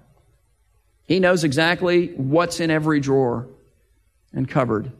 He 1.04 1.20
knows 1.20 1.44
exactly 1.44 2.08
what's 2.16 2.60
in 2.60 2.70
every 2.70 3.00
drawer 3.00 3.48
and 4.32 4.48
cupboard. 4.48 4.92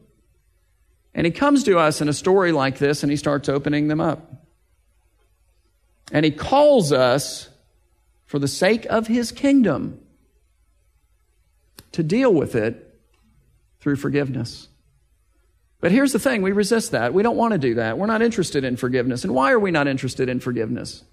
And 1.14 1.26
he 1.26 1.32
comes 1.32 1.64
to 1.64 1.78
us 1.78 2.00
in 2.00 2.08
a 2.08 2.12
story 2.12 2.52
like 2.52 2.78
this 2.78 3.02
and 3.02 3.10
he 3.10 3.16
starts 3.16 3.49
opening 3.49 3.88
them 3.88 4.00
up. 4.00 4.32
And 6.12 6.25
he 6.25 6.31
calls 6.31 6.93
us, 6.93 7.49
for 8.26 8.38
the 8.38 8.49
sake 8.49 8.87
of 8.87 9.06
his 9.06 9.32
kingdom, 9.32 10.00
to 11.93 12.02
deal 12.02 12.32
with 12.32 12.55
it 12.55 13.00
through 13.81 13.96
forgiveness. 13.96 14.69
But 15.81 15.93
here's 15.93 16.12
the 16.12 16.19
thing 16.19 16.43
we 16.43 16.52
resist 16.52 16.90
that. 16.93 17.14
We 17.14 17.22
don't 17.22 17.37
want 17.37 17.52
to 17.52 17.58
do 17.58 17.75
that. 17.75 17.99
We're 17.99 18.06
not 18.06 18.22
interested 18.22 18.64
in 18.64 18.76
forgiveness. 18.76 19.25
And 19.25 19.34
why 19.34 19.52
are 19.52 19.58
we 19.58 19.70
not 19.70 19.87
interested 19.87 20.28
in 20.28 20.40
forgiveness? 20.40 21.05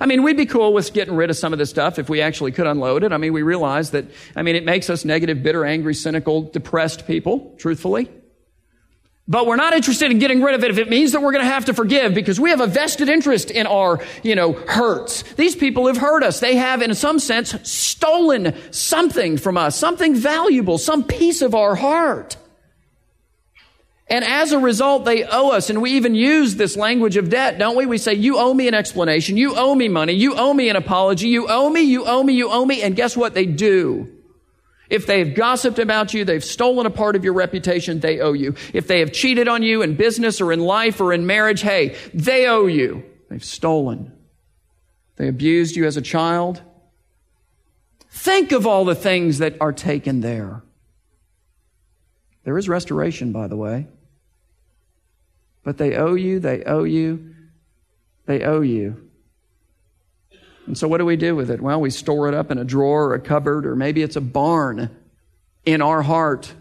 I 0.00 0.06
mean, 0.06 0.22
we'd 0.22 0.36
be 0.36 0.46
cool 0.46 0.72
with 0.72 0.92
getting 0.92 1.14
rid 1.14 1.30
of 1.30 1.36
some 1.36 1.52
of 1.52 1.58
this 1.58 1.70
stuff 1.70 1.98
if 1.98 2.08
we 2.08 2.20
actually 2.20 2.52
could 2.52 2.66
unload 2.66 3.04
it. 3.04 3.12
I 3.12 3.16
mean, 3.16 3.32
we 3.32 3.42
realize 3.42 3.92
that, 3.92 4.06
I 4.34 4.42
mean, 4.42 4.56
it 4.56 4.64
makes 4.64 4.90
us 4.90 5.04
negative, 5.04 5.42
bitter, 5.42 5.64
angry, 5.64 5.94
cynical, 5.94 6.42
depressed 6.42 7.06
people, 7.06 7.54
truthfully. 7.58 8.10
But 9.26 9.46
we're 9.46 9.56
not 9.56 9.72
interested 9.72 10.10
in 10.10 10.18
getting 10.18 10.42
rid 10.42 10.54
of 10.54 10.64
it 10.64 10.70
if 10.70 10.76
it 10.76 10.90
means 10.90 11.12
that 11.12 11.22
we're 11.22 11.32
going 11.32 11.44
to 11.44 11.50
have 11.50 11.64
to 11.66 11.74
forgive 11.74 12.12
because 12.12 12.38
we 12.38 12.50
have 12.50 12.60
a 12.60 12.66
vested 12.66 13.08
interest 13.08 13.50
in 13.50 13.66
our, 13.66 14.04
you 14.22 14.34
know, 14.34 14.52
hurts. 14.52 15.22
These 15.34 15.56
people 15.56 15.86
have 15.86 15.96
hurt 15.96 16.22
us. 16.22 16.40
They 16.40 16.56
have, 16.56 16.82
in 16.82 16.94
some 16.94 17.18
sense, 17.18 17.54
stolen 17.68 18.54
something 18.70 19.38
from 19.38 19.56
us, 19.56 19.76
something 19.76 20.14
valuable, 20.14 20.76
some 20.76 21.04
piece 21.04 21.40
of 21.40 21.54
our 21.54 21.74
heart. 21.74 22.36
And 24.08 24.22
as 24.22 24.52
a 24.52 24.58
result, 24.58 25.06
they 25.06 25.24
owe 25.24 25.48
us. 25.52 25.70
And 25.70 25.80
we 25.80 25.92
even 25.92 26.14
use 26.14 26.56
this 26.56 26.76
language 26.76 27.16
of 27.16 27.30
debt, 27.30 27.58
don't 27.58 27.76
we? 27.76 27.86
We 27.86 27.96
say, 27.96 28.12
you 28.12 28.36
owe 28.36 28.52
me 28.52 28.68
an 28.68 28.74
explanation. 28.74 29.38
You 29.38 29.56
owe 29.56 29.74
me 29.74 29.88
money. 29.88 30.12
You 30.12 30.34
owe 30.36 30.52
me 30.52 30.68
an 30.68 30.76
apology. 30.76 31.28
You 31.28 31.46
owe 31.48 31.70
me, 31.70 31.80
you 31.80 32.04
owe 32.04 32.22
me, 32.22 32.34
you 32.34 32.50
owe 32.50 32.66
me. 32.66 32.82
And 32.82 32.94
guess 32.94 33.16
what 33.16 33.32
they 33.32 33.46
do? 33.46 34.13
If 34.90 35.06
they've 35.06 35.34
gossiped 35.34 35.78
about 35.78 36.12
you, 36.12 36.24
they've 36.24 36.44
stolen 36.44 36.86
a 36.86 36.90
part 36.90 37.16
of 37.16 37.24
your 37.24 37.32
reputation, 37.32 38.00
they 38.00 38.20
owe 38.20 38.34
you. 38.34 38.54
If 38.72 38.86
they 38.86 39.00
have 39.00 39.12
cheated 39.12 39.48
on 39.48 39.62
you 39.62 39.82
in 39.82 39.96
business 39.96 40.40
or 40.40 40.52
in 40.52 40.60
life 40.60 41.00
or 41.00 41.12
in 41.12 41.26
marriage, 41.26 41.62
hey, 41.62 41.96
they 42.12 42.46
owe 42.46 42.66
you. 42.66 43.04
They've 43.30 43.44
stolen. 43.44 44.12
They 45.16 45.28
abused 45.28 45.76
you 45.76 45.86
as 45.86 45.96
a 45.96 46.02
child. 46.02 46.60
Think 48.10 48.52
of 48.52 48.66
all 48.66 48.84
the 48.84 48.94
things 48.94 49.38
that 49.38 49.56
are 49.60 49.72
taken 49.72 50.20
there. 50.20 50.62
There 52.44 52.58
is 52.58 52.68
restoration, 52.68 53.32
by 53.32 53.48
the 53.48 53.56
way. 53.56 53.88
But 55.64 55.78
they 55.78 55.96
owe 55.96 56.14
you, 56.14 56.40
they 56.40 56.62
owe 56.64 56.84
you, 56.84 57.34
they 58.26 58.44
owe 58.44 58.60
you. 58.60 59.03
And 60.66 60.78
so, 60.78 60.88
what 60.88 60.98
do 60.98 61.04
we 61.04 61.16
do 61.16 61.36
with 61.36 61.50
it? 61.50 61.60
Well, 61.60 61.80
we 61.80 61.90
store 61.90 62.28
it 62.28 62.34
up 62.34 62.50
in 62.50 62.58
a 62.58 62.64
drawer 62.64 63.06
or 63.06 63.14
a 63.14 63.20
cupboard, 63.20 63.66
or 63.66 63.76
maybe 63.76 64.02
it's 64.02 64.16
a 64.16 64.20
barn 64.20 64.90
in 65.64 65.82
our 65.82 66.02
heart. 66.02 66.52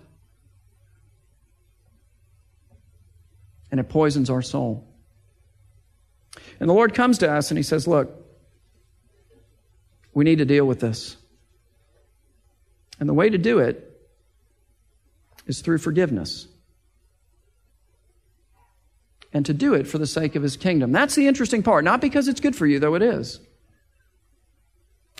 And 3.71 3.79
it 3.79 3.89
poisons 3.89 4.29
our 4.29 4.41
soul. 4.41 4.87
And 6.59 6.69
the 6.69 6.73
Lord 6.73 6.93
comes 6.93 7.19
to 7.19 7.31
us 7.31 7.49
and 7.49 7.57
He 7.57 7.63
says, 7.63 7.87
Look, 7.87 8.11
we 10.13 10.23
need 10.23 10.39
to 10.39 10.45
deal 10.45 10.65
with 10.65 10.79
this. 10.79 11.17
And 12.99 13.09
the 13.09 13.13
way 13.13 13.29
to 13.29 13.37
do 13.37 13.59
it 13.59 13.89
is 15.47 15.61
through 15.61 15.79
forgiveness. 15.79 16.47
And 19.31 19.45
to 19.47 19.53
do 19.53 19.73
it 19.73 19.87
for 19.87 19.97
the 19.97 20.05
sake 20.05 20.35
of 20.35 20.43
His 20.43 20.57
kingdom. 20.57 20.91
That's 20.91 21.15
the 21.15 21.27
interesting 21.27 21.63
part. 21.63 21.83
Not 21.83 22.01
because 22.01 22.27
it's 22.27 22.39
good 22.39 22.55
for 22.55 22.67
you, 22.67 22.79
though 22.79 22.95
it 22.95 23.01
is. 23.01 23.39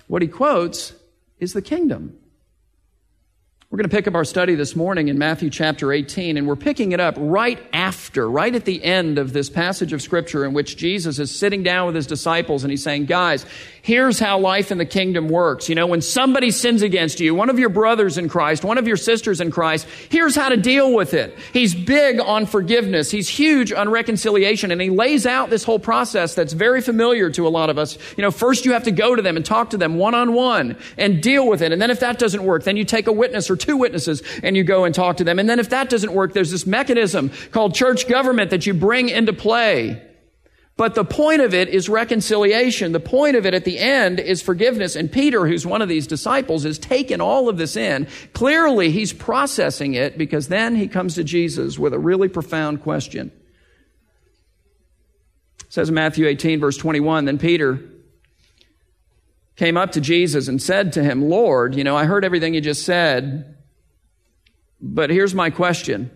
What 0.08 0.22
he 0.22 0.28
quotes 0.28 0.94
is 1.40 1.54
the 1.54 1.62
kingdom. 1.62 2.18
We're 3.74 3.78
going 3.78 3.90
to 3.90 3.96
pick 3.96 4.08
up 4.08 4.14
our 4.14 4.24
study 4.24 4.54
this 4.54 4.76
morning 4.76 5.08
in 5.08 5.18
Matthew 5.18 5.50
chapter 5.50 5.92
18, 5.92 6.38
and 6.38 6.48
we're 6.48 6.56
picking 6.56 6.92
it 6.92 7.00
up 7.00 7.16
right 7.18 7.58
after, 7.74 8.30
right 8.30 8.54
at 8.54 8.66
the 8.66 8.84
end 8.84 9.18
of 9.18 9.34
this 9.34 9.50
passage 9.50 9.94
of 9.94 10.02
scripture 10.04 10.46
in 10.46 10.54
which 10.54 10.78
Jesus 10.78 11.18
is 11.18 11.36
sitting 11.36 11.64
down 11.64 11.88
with 11.88 11.96
his 11.96 12.06
disciples 12.06 12.64
and 12.64 12.70
he's 12.70 12.84
saying, 12.84 13.06
guys, 13.06 13.48
here's 13.82 14.20
how 14.20 14.38
life 14.38 14.72
in 14.72 14.78
the 14.78 14.86
kingdom 14.86 15.28
works. 15.28 15.70
You 15.70 15.74
know, 15.74 15.88
when 15.88 16.02
somebody 16.02 16.52
sins 16.52 16.84
against 16.84 17.20
you, 17.20 17.34
one 17.34 17.50
of 17.50 17.58
your 17.58 17.70
brothers 17.70 18.20
in 18.20 18.30
Christ, 18.30 18.64
one 18.64 18.78
of 18.78 18.86
your 18.86 18.96
sisters 18.96 19.42
in 19.42 19.50
Christ, 19.50 19.88
here's 20.10 20.36
how 20.36 20.50
to 20.50 20.58
deal 20.58 20.94
with 20.94 21.16
it. 21.16 21.36
He's 21.52 21.74
big 21.74 22.20
on 22.20 22.46
forgiveness. 22.46 23.10
He's 23.10 23.28
huge 23.28 23.74
on 23.74 23.90
reconciliation, 23.90 24.70
and 24.70 24.80
he 24.80 24.92
lays 24.92 25.26
out 25.26 25.50
this 25.50 25.64
whole 25.64 25.80
process 25.80 26.36
that's 26.36 26.54
very 26.54 26.82
familiar 26.82 27.32
to 27.32 27.48
a 27.48 27.50
lot 27.50 27.72
of 27.72 27.80
us. 27.80 27.98
You 28.18 28.22
know, 28.22 28.30
first 28.30 28.66
you 28.66 28.74
have 28.74 28.84
to 28.84 28.92
go 28.92 29.16
to 29.16 29.24
them 29.24 29.36
and 29.36 29.44
talk 29.44 29.72
to 29.72 29.78
them 29.78 29.96
one 29.96 30.14
on 30.14 30.34
one 30.34 30.78
and 30.96 31.24
deal 31.24 31.48
with 31.48 31.64
it. 31.64 31.72
And 31.72 31.82
then 31.82 31.90
if 31.90 32.02
that 32.02 32.20
doesn't 32.20 32.44
work, 32.44 32.66
then 32.66 32.78
you 32.78 32.86
take 32.86 33.08
a 33.08 33.12
witness 33.12 33.50
or 33.50 33.56
two 33.64 33.78
witnesses 33.78 34.22
and 34.44 34.56
you 34.56 34.64
go 34.64 34.84
and 34.86 34.94
talk 34.94 35.18
to 35.18 35.24
them. 35.24 35.40
And 35.40 35.50
then 35.50 35.60
if 35.60 35.70
that 35.70 35.90
doesn't 35.90 36.14
work, 36.14 36.34
there's 36.34 36.52
this 36.52 36.66
mechanism 36.68 37.32
called 37.52 37.74
church 37.74 38.08
government 38.08 38.52
that 38.52 38.66
you 38.66 38.74
bring 38.74 39.10
into 39.10 39.34
play. 39.34 40.02
But 40.76 40.96
the 40.96 41.06
point 41.06 41.42
of 41.42 41.54
it 41.54 41.70
is 41.70 41.88
reconciliation. 41.88 42.94
The 42.94 43.00
point 43.00 43.36
of 43.36 43.46
it 43.46 43.54
at 43.54 43.64
the 43.64 43.78
end 43.78 44.20
is 44.20 44.42
forgiveness. 44.42 44.96
And 44.96 45.12
Peter, 45.12 45.46
who's 45.46 45.68
one 45.68 45.84
of 45.84 45.90
these 45.90 46.08
disciples, 46.08 46.66
is 46.66 46.80
taking 46.80 47.22
all 47.22 47.48
of 47.48 47.58
this 47.58 47.76
in. 47.76 48.08
Clearly, 48.34 48.90
he's 48.90 49.14
processing 49.14 49.94
it 49.94 50.18
because 50.18 50.48
then 50.48 50.76
he 50.76 50.88
comes 50.88 51.14
to 51.16 51.24
Jesus 51.24 51.78
with 51.78 51.94
a 51.94 52.00
really 52.00 52.28
profound 52.28 52.82
question. 52.82 53.32
It 55.60 55.74
says 55.74 55.90
in 55.90 55.96
Matthew 55.96 56.26
18, 56.26 56.60
verse 56.60 56.78
21, 56.78 57.26
then 57.26 57.38
Peter 57.38 57.80
came 59.56 59.78
up 59.78 59.92
to 59.94 60.02
Jesus 60.02 60.48
and 60.48 60.62
said 60.62 60.94
to 60.94 61.04
him, 61.04 61.30
Lord, 61.30 61.76
you 61.76 61.84
know, 61.84 61.96
I 61.96 62.06
heard 62.06 62.26
everything 62.26 62.54
you 62.54 62.62
just 62.62 62.84
said. 62.84 63.56
But 64.82 65.10
here's 65.10 65.34
my 65.34 65.50
question 65.50 66.12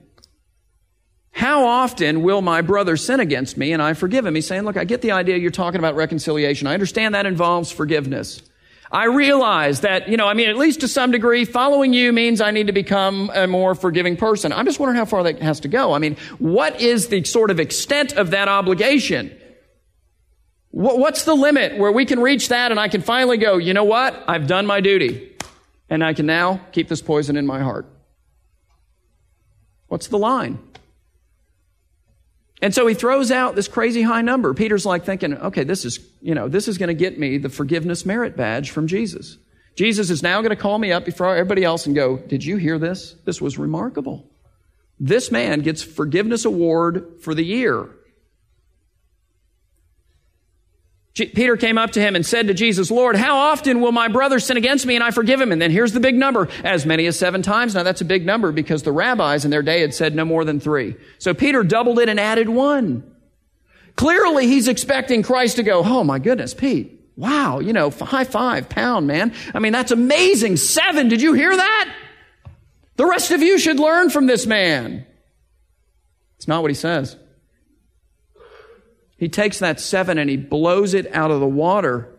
How 1.32 1.66
often 1.66 2.24
will 2.24 2.42
my 2.42 2.62
brother 2.62 2.98
sin 2.98 3.20
against 3.20 3.58
me 3.58 3.72
and 3.72 3.82
I 3.82 3.94
forgive 3.94 4.26
him? 4.26 4.36
He's 4.36 4.48
saying, 4.48 4.64
look, 4.64 4.78
I 4.78 4.84
get 4.84 5.02
the 5.02 5.12
idea 5.12 5.38
you're 5.38 5.52
talking 5.52 5.80
about 5.80 5.96
reconciliation. 5.96 6.68
I 6.68 6.74
understand 6.74 7.16
that 7.16 7.26
involves 7.26 7.72
forgiveness. 7.72 8.42
I 8.90 9.06
realize 9.06 9.82
that, 9.82 10.08
you 10.08 10.16
know, 10.16 10.28
I 10.28 10.34
mean, 10.34 10.50
at 10.50 10.56
least 10.56 10.80
to 10.80 10.88
some 10.88 11.12
degree, 11.12 11.44
following 11.44 11.94
you 11.94 12.14
means 12.14 12.40
I 12.40 12.52
need 12.52 12.68
to 12.68 12.74
become 12.74 13.30
a 13.34 13.46
more 13.46 13.76
forgiving 13.76 14.16
person. 14.16 14.54
I'm 14.54 14.66
just 14.66 14.80
wondering 14.80 14.98
how 14.98 15.04
far 15.04 15.24
that 15.24 15.42
has 15.42 15.60
to 15.62 15.68
go. 15.68 15.92
I 15.92 16.00
mean, 16.00 16.16
what 16.40 16.80
is 16.80 17.10
the 17.10 17.24
sort 17.26 17.52
of 17.52 17.60
extent 17.60 18.14
of 18.14 18.32
that 18.32 18.48
obligation? 18.48 19.38
What's 20.72 21.24
the 21.24 21.34
limit 21.34 21.78
where 21.78 21.92
we 21.92 22.06
can 22.06 22.20
reach 22.20 22.50
that 22.50 22.72
and 22.72 22.80
I 22.80 22.88
can 22.88 23.02
finally 23.02 23.38
go, 23.38 23.58
you 23.58 23.74
know 23.74 23.86
what? 23.86 24.24
I've 24.28 24.48
done 24.48 24.66
my 24.66 24.82
duty 24.82 25.36
and 25.90 26.04
I 26.04 26.14
can 26.14 26.26
now 26.26 26.62
keep 26.72 26.88
this 26.88 27.02
poison 27.02 27.38
in 27.38 27.48
my 27.48 27.62
heart. 27.62 27.88
What's 29.88 30.08
the 30.08 30.18
line? 30.18 30.60
And 32.62 32.74
so 32.74 32.88
he 32.88 32.94
throws 32.94 33.32
out 33.32 33.56
this 33.56 33.68
crazy 33.68 34.02
high 34.02 34.22
number. 34.22 34.54
Peter's 34.54 34.86
like 34.86 35.06
thinking, 35.06 35.36
okay, 35.38 35.64
this 35.64 35.86
is, 35.86 36.00
you 36.22 36.36
know, 36.36 36.48
this 36.48 36.68
is 36.68 36.78
going 36.78 36.88
to 36.88 36.96
get 36.96 37.18
me 37.18 37.38
the 37.38 37.50
forgiveness 37.50 38.06
merit 38.06 38.36
badge 38.36 38.72
from 38.72 38.88
Jesus. 38.88 39.38
Jesus 39.76 40.10
is 40.10 40.24
now 40.24 40.42
going 40.42 40.50
to 40.50 40.56
call 40.56 40.80
me 40.80 40.92
up 40.92 41.06
before 41.06 41.36
everybody 41.36 41.64
else 41.64 41.86
and 41.86 41.94
go, 41.96 42.18
did 42.18 42.44
you 42.44 42.58
hear 42.58 42.80
this? 42.80 43.16
This 43.26 43.40
was 43.40 43.60
remarkable. 43.60 44.26
This 45.00 45.32
man 45.32 45.62
gets 45.62 45.84
forgiveness 45.84 46.46
award 46.46 47.20
for 47.22 47.36
the 47.36 47.46
year. 47.46 47.88
Peter 51.18 51.58
came 51.58 51.78
up 51.78 51.92
to 51.92 52.02
him 52.02 52.16
and 52.16 52.26
said 52.26 52.48
to 52.48 52.54
Jesus, 52.54 52.92
Lord, 52.92 53.16
how 53.16 53.36
often 53.36 53.82
will 53.82 53.92
my 53.92 54.08
brother 54.08 54.40
sin 54.40 54.56
against 54.56 54.86
me 54.86 54.96
and 54.96 55.04
I 55.04 55.12
forgive 55.12 55.42
him? 55.42 55.52
And 55.52 55.60
then 55.60 55.72
here's 55.72 55.92
the 55.92 56.00
big 56.00 56.16
number, 56.16 56.48
as 56.64 56.86
many 56.86 57.08
as 57.08 57.18
seven 57.18 57.42
times. 57.42 57.74
Now 57.74 57.84
that's 57.84 58.02
a 58.02 58.06
big 58.06 58.26
number 58.26 58.52
because 58.52 58.84
the 58.84 58.92
rabbis 58.92 59.44
in 59.44 59.50
their 59.50 59.64
day 59.64 59.82
had 59.82 59.94
said 59.94 60.14
no 60.14 60.26
more 60.26 60.46
than 60.46 60.60
three. 60.60 60.96
So 61.18 61.34
Peter 61.34 61.64
doubled 61.64 62.00
it 62.00 62.08
and 62.08 62.20
added 62.20 62.50
one. 62.50 63.16
Clearly 63.96 64.46
he's 64.46 64.68
expecting 64.68 65.24
Christ 65.24 65.56
to 65.56 65.64
go, 65.64 65.82
oh 65.84 66.04
my 66.04 66.20
goodness, 66.20 66.54
Pete, 66.54 67.02
wow, 67.16 67.60
you 67.60 67.74
know, 67.74 67.90
high 67.90 68.24
five, 68.24 68.70
pound, 68.70 69.08
man. 69.08 69.34
I 69.56 69.60
mean, 69.60 69.74
that's 69.74 69.92
amazing. 69.92 70.58
Seven, 70.58 71.08
did 71.08 71.22
you 71.22 71.34
hear 71.34 71.56
that? 71.56 71.96
The 72.96 73.08
rest 73.08 73.32
of 73.32 73.42
you 73.42 73.58
should 73.58 73.80
learn 73.80 74.12
from 74.12 74.28
this 74.28 74.46
man. 74.46 75.06
It's 76.36 76.48
not 76.48 76.62
what 76.62 76.70
he 76.70 76.76
says. 76.76 77.16
He 79.18 79.30
takes 79.30 79.60
that 79.60 79.80
seven 79.80 80.18
and 80.18 80.30
he 80.30 80.38
blows 80.38 80.94
it 80.94 81.14
out 81.14 81.32
of 81.32 81.40
the 81.40 81.48
water. 81.48 82.14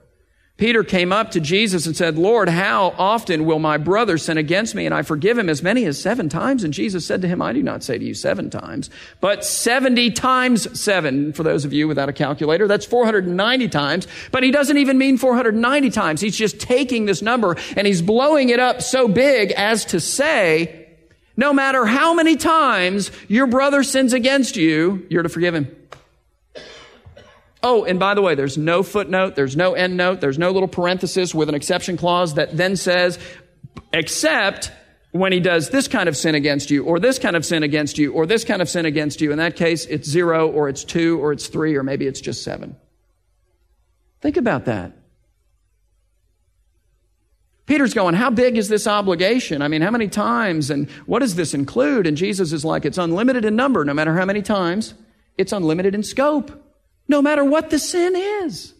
Peter 0.59 0.83
came 0.83 1.13
up 1.13 1.31
to 1.31 1.41
Jesus 1.41 1.87
and 1.87 1.97
said, 1.97 2.19
Lord, 2.19 2.49
how 2.49 2.93
often 2.99 3.47
will 3.47 3.61
my 3.61 3.77
brother 3.77 4.19
sin 4.19 4.37
against 4.39 4.75
me 4.75 4.87
and 4.87 4.95
I 4.95 5.03
forgive 5.03 5.39
him 5.39 5.49
as 5.49 5.63
many 5.63 5.85
as 5.85 6.03
seven 6.03 6.29
times? 6.29 6.65
And 6.65 6.75
Jesus 6.75 7.07
said 7.07 7.23
to 7.23 7.29
him, 7.29 7.41
I 7.41 7.53
do 7.53 7.63
not 7.63 7.85
say 7.85 7.97
to 7.97 8.05
you 8.05 8.13
seven 8.13 8.51
times, 8.51 8.91
but 9.21 9.45
70 9.45 10.11
times 10.11 10.79
seven. 10.79 11.33
For 11.33 11.45
those 11.45 11.65
of 11.65 11.73
you 11.73 11.87
without 11.87 12.09
a 12.09 12.13
calculator, 12.13 12.67
that's 12.67 12.85
490 12.85 13.69
times. 13.69 14.09
But 14.33 14.43
he 14.43 14.51
doesn't 14.51 14.79
even 14.79 14.99
mean 14.99 15.17
490 15.17 15.91
times. 15.91 16.21
He's 16.21 16.37
just 16.37 16.59
taking 16.59 17.07
this 17.07 17.23
number 17.23 17.57
and 17.77 17.87
he's 17.87 18.03
blowing 18.03 18.49
it 18.49 18.59
up 18.59 18.83
so 18.83 19.07
big 19.07 19.53
as 19.53 19.85
to 19.87 20.01
say, 20.01 20.89
no 21.37 21.53
matter 21.53 21.87
how 21.87 22.15
many 22.15 22.35
times 22.35 23.13
your 23.29 23.47
brother 23.47 23.85
sins 23.85 24.13
against 24.13 24.57
you, 24.57 25.07
you're 25.09 25.23
to 25.23 25.29
forgive 25.29 25.55
him. 25.55 25.71
Oh, 27.63 27.85
and 27.85 27.99
by 27.99 28.15
the 28.15 28.23
way, 28.23 28.35
there's 28.35 28.57
no 28.57 28.83
footnote, 28.83 29.35
there's 29.35 29.57
no 29.57 29.75
end 29.75 29.97
note, 29.97 30.21
there's 30.21 30.39
no 30.39 30.53
little 30.53 30.69
parenthesis 30.69 31.35
with 31.35 31.49
an 31.49 31.55
exception 31.55 31.97
clause 31.97 32.35
that 32.35 32.57
then 32.57 32.77
says, 32.77 33.19
except 33.93 34.71
when 35.11 35.33
he 35.33 35.41
does 35.41 35.71
this 35.71 35.89
kind 35.89 36.09
of 36.09 36.17
sin 36.17 36.35
against 36.35 36.71
you, 36.71 36.85
or 36.85 37.01
this 37.01 37.19
kind 37.19 37.35
of 37.35 37.45
sin 37.45 37.65
against 37.65 37.99
you, 37.99 38.13
or 38.13 38.27
this 38.27 38.45
kind 38.45 38.63
of 38.63 38.69
sin 38.69 38.87
against 38.87 39.21
you. 39.21 39.33
In 39.33 39.39
that 39.39 39.57
case, 39.57 39.87
it's 39.87 40.09
zero, 40.09 40.49
or 40.49 40.69
it's 40.69 40.85
two, 40.85 41.19
or 41.21 41.33
it's 41.33 41.49
three, 41.49 41.75
or 41.77 41.83
maybe 41.83 42.07
it's 42.07 42.21
just 42.21 42.45
seven. 42.45 42.77
Think 44.21 44.37
about 44.37 44.67
that. 44.67 44.93
Peter's 47.67 47.93
going, 47.93 48.15
How 48.15 48.31
big 48.31 48.57
is 48.57 48.69
this 48.69 48.87
obligation? 48.87 49.63
I 49.63 49.69
mean, 49.69 49.83
how 49.83 49.91
many 49.91 50.09
times? 50.09 50.71
And 50.71 50.89
what 51.07 51.21
does 51.21 51.35
this 51.35 51.55
include? 51.55 52.07
And 52.07 52.17
Jesus 52.17 52.53
is 52.53 52.65
like, 52.65 52.85
It's 52.85 52.99
unlimited 52.99 53.45
in 53.45 53.57
number, 53.57 53.85
no 53.85 53.95
matter 53.95 54.15
how 54.15 54.25
many 54.25 54.43
times. 54.43 54.95
It's 55.37 55.53
unlimited 55.53 55.95
in 55.95 56.03
scope 56.03 56.68
no 57.09 57.23
matter 57.23 57.45
what 57.45 57.71
the 57.71 57.79
sin 57.79 58.15
is. 58.15 58.75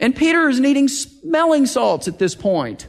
And 0.00 0.16
Peter 0.16 0.48
is 0.48 0.58
needing 0.58 0.88
smelling 0.88 1.66
salts 1.66 2.08
at 2.08 2.18
this 2.18 2.34
point 2.34 2.88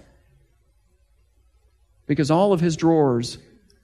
because 2.07 2.31
all 2.31 2.53
of 2.53 2.59
his 2.59 2.75
drawers, 2.75 3.37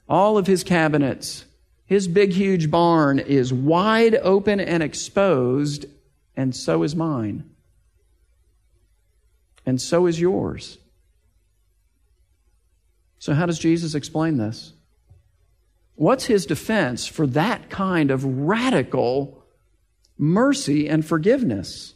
all 0.07 0.37
of 0.37 0.47
his 0.47 0.63
cabinets, 0.63 1.45
his 1.85 2.07
big, 2.07 2.31
huge 2.31 2.71
barn 2.71 3.19
is 3.19 3.53
wide 3.53 4.15
open 4.15 4.59
and 4.59 4.81
exposed, 4.83 5.85
and 6.35 6.55
so 6.55 6.83
is 6.83 6.95
mine. 6.95 7.49
And 9.65 9.81
so 9.81 10.05
is 10.05 10.19
yours. 10.19 10.77
So, 13.19 13.33
how 13.33 13.45
does 13.45 13.59
Jesus 13.59 13.95
explain 13.95 14.37
this? 14.37 14.73
What's 15.95 16.25
his 16.25 16.45
defense 16.45 17.05
for 17.05 17.27
that 17.27 17.69
kind 17.69 18.09
of 18.09 18.23
radical 18.23 19.38
mercy 20.19 20.87
and 20.87 21.03
forgiveness? 21.03 21.95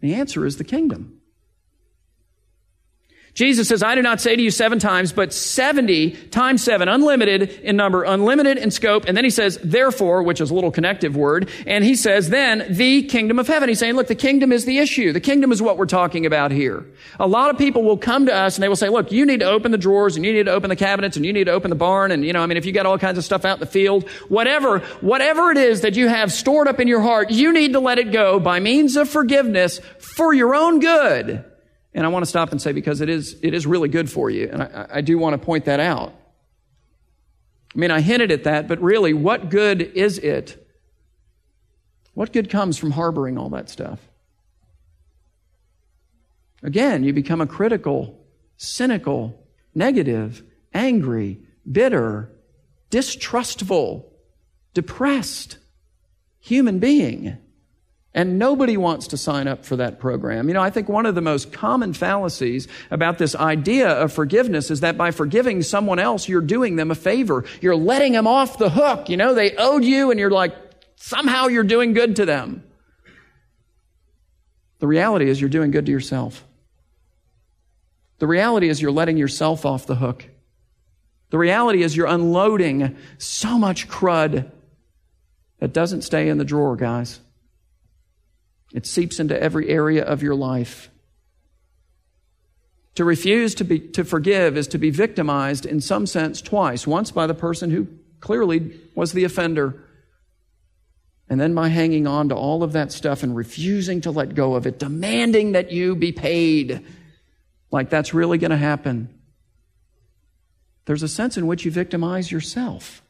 The 0.00 0.14
answer 0.14 0.44
is 0.44 0.58
the 0.58 0.64
kingdom. 0.64 1.22
Jesus 3.34 3.66
says, 3.66 3.82
I 3.82 3.96
do 3.96 4.02
not 4.02 4.20
say 4.20 4.36
to 4.36 4.42
you 4.42 4.52
seven 4.52 4.78
times, 4.78 5.12
but 5.12 5.32
70 5.32 6.12
times 6.28 6.62
seven, 6.62 6.86
unlimited 6.86 7.50
in 7.62 7.74
number, 7.74 8.04
unlimited 8.04 8.58
in 8.58 8.70
scope. 8.70 9.06
And 9.06 9.16
then 9.16 9.24
he 9.24 9.30
says, 9.30 9.58
therefore, 9.62 10.22
which 10.22 10.40
is 10.40 10.52
a 10.52 10.54
little 10.54 10.70
connective 10.70 11.16
word. 11.16 11.50
And 11.66 11.82
he 11.82 11.96
says, 11.96 12.30
then 12.30 12.64
the 12.70 13.02
kingdom 13.02 13.40
of 13.40 13.48
heaven. 13.48 13.68
He's 13.68 13.80
saying, 13.80 13.94
look, 13.94 14.06
the 14.06 14.14
kingdom 14.14 14.52
is 14.52 14.66
the 14.66 14.78
issue. 14.78 15.12
The 15.12 15.20
kingdom 15.20 15.50
is 15.50 15.60
what 15.60 15.78
we're 15.78 15.86
talking 15.86 16.26
about 16.26 16.52
here. 16.52 16.86
A 17.18 17.26
lot 17.26 17.50
of 17.50 17.58
people 17.58 17.82
will 17.82 17.98
come 17.98 18.26
to 18.26 18.34
us 18.34 18.54
and 18.56 18.62
they 18.62 18.68
will 18.68 18.76
say, 18.76 18.88
look, 18.88 19.10
you 19.10 19.26
need 19.26 19.40
to 19.40 19.46
open 19.46 19.72
the 19.72 19.78
drawers 19.78 20.14
and 20.14 20.24
you 20.24 20.32
need 20.32 20.44
to 20.44 20.52
open 20.52 20.70
the 20.70 20.76
cabinets 20.76 21.16
and 21.16 21.26
you 21.26 21.32
need 21.32 21.44
to 21.44 21.52
open 21.52 21.70
the 21.70 21.76
barn. 21.76 22.12
And, 22.12 22.24
you 22.24 22.32
know, 22.32 22.40
I 22.40 22.46
mean, 22.46 22.56
if 22.56 22.64
you 22.64 22.70
got 22.70 22.86
all 22.86 22.98
kinds 22.98 23.18
of 23.18 23.24
stuff 23.24 23.44
out 23.44 23.56
in 23.56 23.60
the 23.60 23.66
field, 23.66 24.08
whatever, 24.28 24.78
whatever 25.00 25.50
it 25.50 25.58
is 25.58 25.80
that 25.80 25.96
you 25.96 26.06
have 26.06 26.32
stored 26.32 26.68
up 26.68 26.78
in 26.78 26.86
your 26.86 27.00
heart, 27.00 27.32
you 27.32 27.52
need 27.52 27.72
to 27.72 27.80
let 27.80 27.98
it 27.98 28.12
go 28.12 28.38
by 28.38 28.60
means 28.60 28.96
of 28.96 29.08
forgiveness 29.08 29.80
for 29.98 30.32
your 30.32 30.54
own 30.54 30.78
good. 30.78 31.44
And 31.94 32.04
I 32.04 32.08
want 32.08 32.24
to 32.24 32.28
stop 32.28 32.50
and 32.50 32.60
say, 32.60 32.72
because 32.72 33.00
it 33.00 33.08
is, 33.08 33.36
it 33.40 33.54
is 33.54 33.66
really 33.66 33.88
good 33.88 34.10
for 34.10 34.28
you. 34.28 34.48
And 34.52 34.62
I, 34.62 34.86
I 34.94 35.00
do 35.00 35.16
want 35.16 35.40
to 35.40 35.44
point 35.44 35.66
that 35.66 35.78
out. 35.80 36.12
I 37.74 37.78
mean, 37.78 37.90
I 37.90 38.00
hinted 38.00 38.30
at 38.30 38.44
that, 38.44 38.68
but 38.68 38.80
really, 38.80 39.14
what 39.14 39.48
good 39.48 39.80
is 39.80 40.18
it? 40.18 40.60
What 42.14 42.32
good 42.32 42.50
comes 42.50 42.78
from 42.78 42.92
harboring 42.92 43.38
all 43.38 43.48
that 43.50 43.68
stuff? 43.68 44.00
Again, 46.62 47.04
you 47.04 47.12
become 47.12 47.40
a 47.40 47.46
critical, 47.46 48.18
cynical, 48.56 49.38
negative, 49.74 50.42
angry, 50.72 51.40
bitter, 51.70 52.30
distrustful, 52.90 54.12
depressed 54.72 55.58
human 56.40 56.78
being. 56.78 57.36
And 58.16 58.38
nobody 58.38 58.76
wants 58.76 59.08
to 59.08 59.16
sign 59.16 59.48
up 59.48 59.64
for 59.64 59.74
that 59.76 59.98
program. 59.98 60.46
You 60.46 60.54
know, 60.54 60.62
I 60.62 60.70
think 60.70 60.88
one 60.88 61.04
of 61.04 61.16
the 61.16 61.20
most 61.20 61.52
common 61.52 61.92
fallacies 61.92 62.68
about 62.92 63.18
this 63.18 63.34
idea 63.34 63.88
of 63.88 64.12
forgiveness 64.12 64.70
is 64.70 64.80
that 64.80 64.96
by 64.96 65.10
forgiving 65.10 65.62
someone 65.62 65.98
else, 65.98 66.28
you're 66.28 66.40
doing 66.40 66.76
them 66.76 66.92
a 66.92 66.94
favor. 66.94 67.44
You're 67.60 67.74
letting 67.74 68.12
them 68.12 68.28
off 68.28 68.56
the 68.56 68.70
hook. 68.70 69.08
You 69.08 69.16
know, 69.16 69.34
they 69.34 69.56
owed 69.56 69.84
you 69.84 70.12
and 70.12 70.20
you're 70.20 70.30
like, 70.30 70.54
somehow 70.94 71.48
you're 71.48 71.64
doing 71.64 71.92
good 71.92 72.16
to 72.16 72.24
them. 72.24 72.62
The 74.78 74.86
reality 74.86 75.28
is 75.28 75.40
you're 75.40 75.50
doing 75.50 75.72
good 75.72 75.86
to 75.86 75.92
yourself. 75.92 76.44
The 78.18 78.28
reality 78.28 78.68
is 78.68 78.80
you're 78.80 78.92
letting 78.92 79.16
yourself 79.16 79.66
off 79.66 79.86
the 79.86 79.96
hook. 79.96 80.24
The 81.30 81.38
reality 81.38 81.82
is 81.82 81.96
you're 81.96 82.06
unloading 82.06 82.96
so 83.18 83.58
much 83.58 83.88
crud 83.88 84.52
that 85.58 85.72
doesn't 85.72 86.02
stay 86.02 86.28
in 86.28 86.38
the 86.38 86.44
drawer, 86.44 86.76
guys. 86.76 87.18
It 88.74 88.84
seeps 88.86 89.18
into 89.18 89.40
every 89.40 89.70
area 89.70 90.04
of 90.04 90.22
your 90.22 90.34
life. 90.34 90.90
To 92.96 93.04
refuse 93.04 93.54
to, 93.56 93.64
be, 93.64 93.78
to 93.78 94.04
forgive 94.04 94.56
is 94.56 94.68
to 94.68 94.78
be 94.78 94.90
victimized 94.90 95.64
in 95.64 95.80
some 95.80 96.06
sense 96.06 96.42
twice. 96.42 96.86
Once 96.86 97.10
by 97.10 97.26
the 97.26 97.34
person 97.34 97.70
who 97.70 97.88
clearly 98.20 98.78
was 98.94 99.12
the 99.12 99.24
offender, 99.24 99.80
and 101.28 101.40
then 101.40 101.54
by 101.54 101.68
hanging 101.68 102.06
on 102.06 102.28
to 102.28 102.34
all 102.34 102.62
of 102.62 102.72
that 102.72 102.92
stuff 102.92 103.22
and 103.22 103.34
refusing 103.34 104.00
to 104.02 104.10
let 104.10 104.34
go 104.34 104.54
of 104.54 104.66
it, 104.66 104.78
demanding 104.78 105.52
that 105.52 105.72
you 105.72 105.96
be 105.96 106.12
paid 106.12 106.84
like 107.70 107.90
that's 107.90 108.12
really 108.12 108.38
going 108.38 108.50
to 108.50 108.56
happen. 108.56 109.08
There's 110.84 111.02
a 111.02 111.08
sense 111.08 111.36
in 111.36 111.46
which 111.46 111.64
you 111.64 111.70
victimize 111.70 112.30
yourself. 112.30 113.02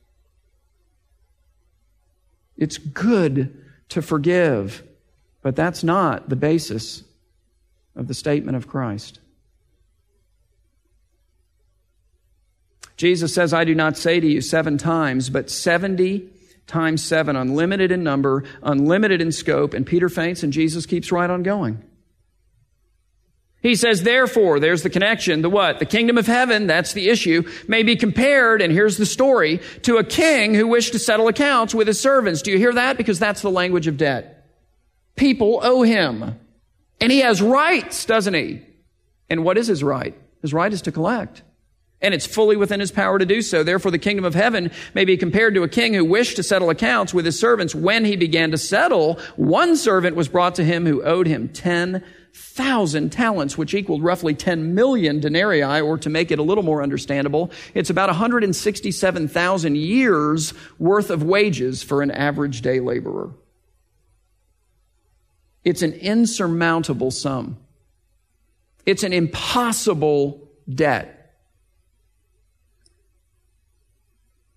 It's 2.57 2.79
good 2.79 3.63
to 3.91 4.01
forgive. 4.01 4.83
But 5.45 5.57
that's 5.57 5.85
not 5.85 6.31
the 6.31 6.37
basis 6.37 7.05
of 7.95 8.09
the 8.09 8.15
statement 8.15 8.57
of 8.57 8.67
Christ. 8.67 9.21
Jesus 12.97 13.35
says, 13.35 13.53
I 13.53 13.65
do 13.65 13.75
not 13.75 13.99
say 13.99 14.21
to 14.21 14.27
you 14.27 14.41
seven 14.41 14.79
times, 14.79 15.29
but 15.29 15.51
70 15.51 16.31
times 16.67 17.05
seven, 17.05 17.37
unlimited 17.37 17.93
in 17.93 18.03
number, 18.03 18.45
unlimited 18.63 19.21
in 19.21 19.33
scope. 19.33 19.75
And 19.75 19.85
Peter 19.85 20.09
faints 20.09 20.43
and 20.43 20.51
Jesus 20.51 20.87
keeps 20.87 21.13
right 21.13 21.29
on 21.29 21.43
going. 21.43 21.85
He 23.61 23.77
says, 23.77 24.03
therefore, 24.03 24.61
there's 24.61 24.83
the 24.83 24.89
connection. 24.89 25.43
The 25.43 25.51
what? 25.51 25.79
The 25.79 25.85
kingdom 25.85 26.17
of 26.17 26.27
heaven, 26.27 26.67
that's 26.67 26.95
the 26.95 27.11
issue, 27.11 27.47
may 27.69 27.83
be 27.83 27.97
compared, 27.97 28.63
and 28.63 28.73
here's 28.73 28.97
the 28.97 29.05
story, 29.05 29.61
to 29.83 29.99
a 29.99 30.05
king 30.05 30.55
who 30.55 30.69
wished 30.69 30.93
to 30.93 30.99
settle 30.99 31.29
accounts 31.29 31.75
with 31.75 31.87
his 31.87 32.01
servants. 32.01 32.41
Do 32.41 32.51
you 32.51 32.57
hear 32.57 32.73
that? 32.73 32.97
Because 32.97 33.19
that's 33.19 33.43
the 33.43 33.51
language 33.51 33.87
of 33.87 33.99
debt. 33.99 34.44
People 35.17 35.61
owe 35.63 35.83
him. 35.83 36.39
And 37.01 37.13
he 37.13 37.21
has 37.21 37.43
rights, 37.43 38.05
doesn't 38.05 38.35
he? 38.35 38.63
And 39.29 39.45
what 39.45 39.59
is 39.59 39.67
his 39.67 39.83
right? 39.83 40.17
His 40.43 40.53
right 40.53 40.73
is 40.73 40.83
to 40.83 40.93
collect 40.93 41.43
and 42.05 42.13
it's 42.13 42.27
fully 42.27 42.57
within 42.57 42.81
his 42.81 42.93
power 42.93 43.19
to 43.19 43.25
do 43.25 43.41
so. 43.41 43.63
Therefore, 43.63 43.91
the 43.91 43.99
kingdom 43.99 44.27
of 44.27 44.35
heaven 44.35 44.71
may 44.93 45.07
be 45.07 45.17
compared 45.17 45.55
to 45.55 45.63
a 45.63 45.69
king 45.69 45.95
who 45.95 46.05
wished 46.05 46.37
to 46.37 46.43
settle 46.43 46.69
accounts 46.69 47.15
with 47.15 47.25
his 47.25 47.41
servants. 47.41 47.75
When 47.75 48.05
he 48.05 48.15
began 48.15 48.51
to 48.51 48.59
settle, 48.59 49.19
one 49.37 49.75
servant 49.75 50.15
was 50.15 50.29
brought 50.29 50.55
to 50.57 50.65
him 50.65 50.85
who 50.85 51.03
owed 51.03 51.27
him 51.27 51.49
10,000 51.49 53.11
talents, 53.11 53.57
which 53.57 53.73
equaled 53.73 54.03
roughly 54.03 54.35
10 54.35 54.75
million 54.75 55.19
denarii, 55.19 55.81
or 55.81 55.97
to 55.97 56.11
make 56.11 56.31
it 56.31 56.39
a 56.39 56.43
little 56.43 56.63
more 56.63 56.83
understandable, 56.83 57.51
it's 57.73 57.91
about 57.91 58.11
167,000 58.11 59.77
years 59.77 60.53
worth 60.79 61.09
of 61.09 61.23
wages 61.23 61.83
for 61.83 62.03
an 62.03 62.11
average 62.11 62.61
day 62.61 62.81
laborer. 62.81 63.31
It's 65.65 65.83
an 65.83 65.93
insurmountable 65.93 67.11
sum. 67.11 67.57
It's 68.85 69.03
an 69.03 69.13
impossible 69.13 70.49
debt. 70.73 71.35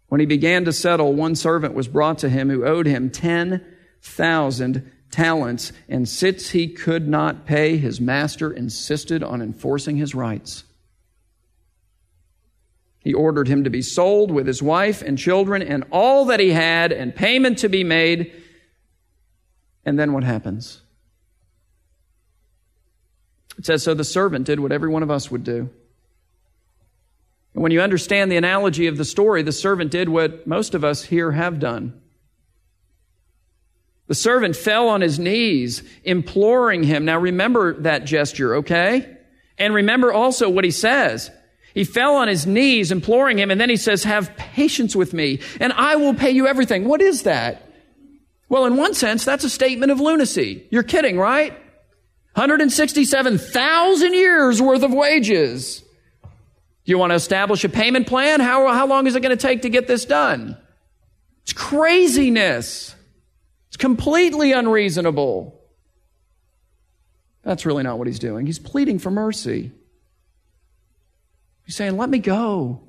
When 0.09 0.19
he 0.19 0.25
began 0.25 0.65
to 0.65 0.73
settle, 0.73 1.13
one 1.13 1.35
servant 1.35 1.73
was 1.73 1.87
brought 1.87 2.19
to 2.19 2.29
him 2.29 2.49
who 2.49 2.65
owed 2.65 2.85
him 2.85 3.09
10,000 3.09 4.91
talents, 5.11 5.71
and 5.89 6.07
since 6.07 6.49
he 6.49 6.67
could 6.67 7.07
not 7.07 7.45
pay, 7.45 7.77
his 7.77 7.99
master 7.99 8.51
insisted 8.51 9.23
on 9.23 9.41
enforcing 9.41 9.97
his 9.97 10.13
rights. 10.15 10.63
He 12.99 13.13
ordered 13.13 13.47
him 13.47 13.63
to 13.63 13.69
be 13.69 13.81
sold 13.81 14.31
with 14.31 14.47
his 14.47 14.61
wife 14.61 15.01
and 15.01 15.17
children 15.17 15.61
and 15.61 15.85
all 15.91 16.25
that 16.25 16.41
he 16.41 16.51
had, 16.51 16.91
and 16.91 17.15
payment 17.15 17.59
to 17.59 17.69
be 17.69 17.83
made. 17.83 18.33
And 19.85 19.97
then 19.97 20.11
what 20.11 20.25
happens? 20.25 20.81
It 23.57 23.65
says, 23.65 23.83
So 23.83 23.93
the 23.93 24.03
servant 24.03 24.45
did 24.45 24.59
what 24.59 24.71
every 24.71 24.89
one 24.89 25.03
of 25.03 25.11
us 25.11 25.31
would 25.31 25.43
do. 25.43 25.69
And 27.53 27.63
when 27.63 27.71
you 27.71 27.81
understand 27.81 28.31
the 28.31 28.37
analogy 28.37 28.87
of 28.87 28.97
the 28.97 29.05
story, 29.05 29.41
the 29.41 29.51
servant 29.51 29.91
did 29.91 30.09
what 30.09 30.45
most 30.45 30.75
of 30.75 30.83
us 30.83 31.03
here 31.03 31.31
have 31.31 31.59
done. 31.59 31.99
The 34.07 34.15
servant 34.15 34.55
fell 34.55 34.87
on 34.89 35.01
his 35.01 35.19
knees, 35.19 35.83
imploring 36.03 36.83
him. 36.83 37.03
Now 37.03 37.19
remember 37.19 37.73
that 37.81 38.05
gesture, 38.05 38.57
okay? 38.57 39.17
And 39.57 39.73
remember 39.73 40.13
also 40.13 40.49
what 40.49 40.63
he 40.63 40.71
says. 40.71 41.31
He 41.73 41.83
fell 41.83 42.15
on 42.15 42.27
his 42.27 42.47
knees, 42.47 42.91
imploring 42.91 43.37
him, 43.37 43.51
and 43.51 43.59
then 43.59 43.69
he 43.69 43.75
says, 43.75 44.03
Have 44.03 44.35
patience 44.37 44.95
with 44.95 45.13
me, 45.13 45.41
and 45.59 45.73
I 45.73 45.95
will 45.97 46.13
pay 46.13 46.31
you 46.31 46.47
everything. 46.47 46.85
What 46.85 47.01
is 47.01 47.23
that? 47.23 47.71
Well, 48.49 48.65
in 48.65 48.77
one 48.77 48.93
sense, 48.93 49.25
that's 49.25 49.43
a 49.43 49.49
statement 49.49 49.91
of 49.91 49.99
lunacy. 49.99 50.65
You're 50.71 50.83
kidding, 50.83 51.19
right? 51.19 51.57
167,000 52.38 54.13
years 54.13 54.62
worth 54.62 54.84
of 54.84 54.94
wages. 54.94 55.84
You 56.86 57.00
want 57.00 57.10
to 57.10 57.15
establish 57.15 57.63
a 57.63 57.70
payment 57.70 58.06
plan? 58.06 58.41
How, 58.41 58.72
how 58.72 58.86
long 58.86 59.08
is 59.08 59.15
it 59.15 59.22
going 59.22 59.36
to 59.36 59.41
take 59.41 59.63
to 59.63 59.70
get 59.70 59.88
this 59.88 60.06
done? 60.06 60.56
It's 61.41 61.53
craziness. 61.53 62.96
It's 63.70 63.77
completely 63.77 64.51
unreasonable. 64.51 65.60
That's 67.41 67.65
really 67.65 67.82
not 67.82 67.98
what 67.98 68.06
he's 68.06 68.20
doing. 68.20 68.46
He's 68.46 68.60
pleading 68.60 69.00
for 69.00 69.10
mercy. 69.10 69.71
He's 71.65 71.76
saying, 71.76 71.97
Let 71.97 72.10
me 72.12 72.19
go. 72.19 72.84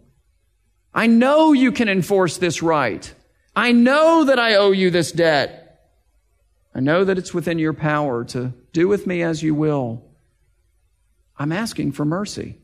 I 0.93 1.07
know 1.07 1.55
you 1.55 1.73
can 1.73 1.89
enforce 1.89 2.37
this 2.37 2.63
right. 2.63 3.15
I 3.57 3.73
know 3.73 4.25
that 4.25 4.39
I 4.39 4.57
owe 4.57 4.73
you 4.73 4.91
this 4.91 5.11
debt. 5.11 5.89
I 6.75 6.81
know 6.81 7.05
that 7.05 7.17
it's 7.17 7.33
within 7.33 7.59
your 7.59 7.73
power 7.73 8.25
to 8.27 8.53
do 8.79 8.87
with 8.87 9.09
me 9.09 9.23
as 9.23 9.43
you 9.43 9.57
will. 9.57 10.05
I'm 11.37 11.51
asking 11.51 11.93
for 11.93 12.05
mercy. 12.05 12.59